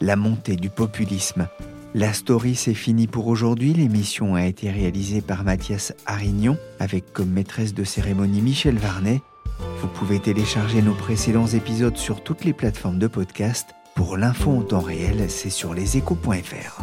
la 0.00 0.16
montée 0.16 0.56
du 0.56 0.70
populisme. 0.70 1.48
La 1.94 2.14
story, 2.14 2.54
c'est 2.54 2.72
fini 2.72 3.06
pour 3.06 3.26
aujourd'hui. 3.26 3.74
L'émission 3.74 4.36
a 4.36 4.46
été 4.46 4.70
réalisée 4.70 5.20
par 5.20 5.44
Mathias 5.44 5.92
Arignon, 6.06 6.56
avec 6.80 7.12
comme 7.12 7.28
maîtresse 7.28 7.74
de 7.74 7.84
cérémonie 7.84 8.40
Michel 8.40 8.78
Varnet. 8.78 9.20
Vous 9.82 9.88
pouvez 9.88 10.18
télécharger 10.18 10.80
nos 10.80 10.94
précédents 10.94 11.48
épisodes 11.48 11.98
sur 11.98 12.24
toutes 12.24 12.46
les 12.46 12.54
plateformes 12.54 12.98
de 12.98 13.06
podcast. 13.06 13.68
Pour 13.94 14.16
l'info 14.16 14.50
en 14.50 14.62
temps 14.62 14.80
réel, 14.80 15.28
c'est 15.28 15.50
sur 15.50 15.74
leséchos.fr. 15.74 16.82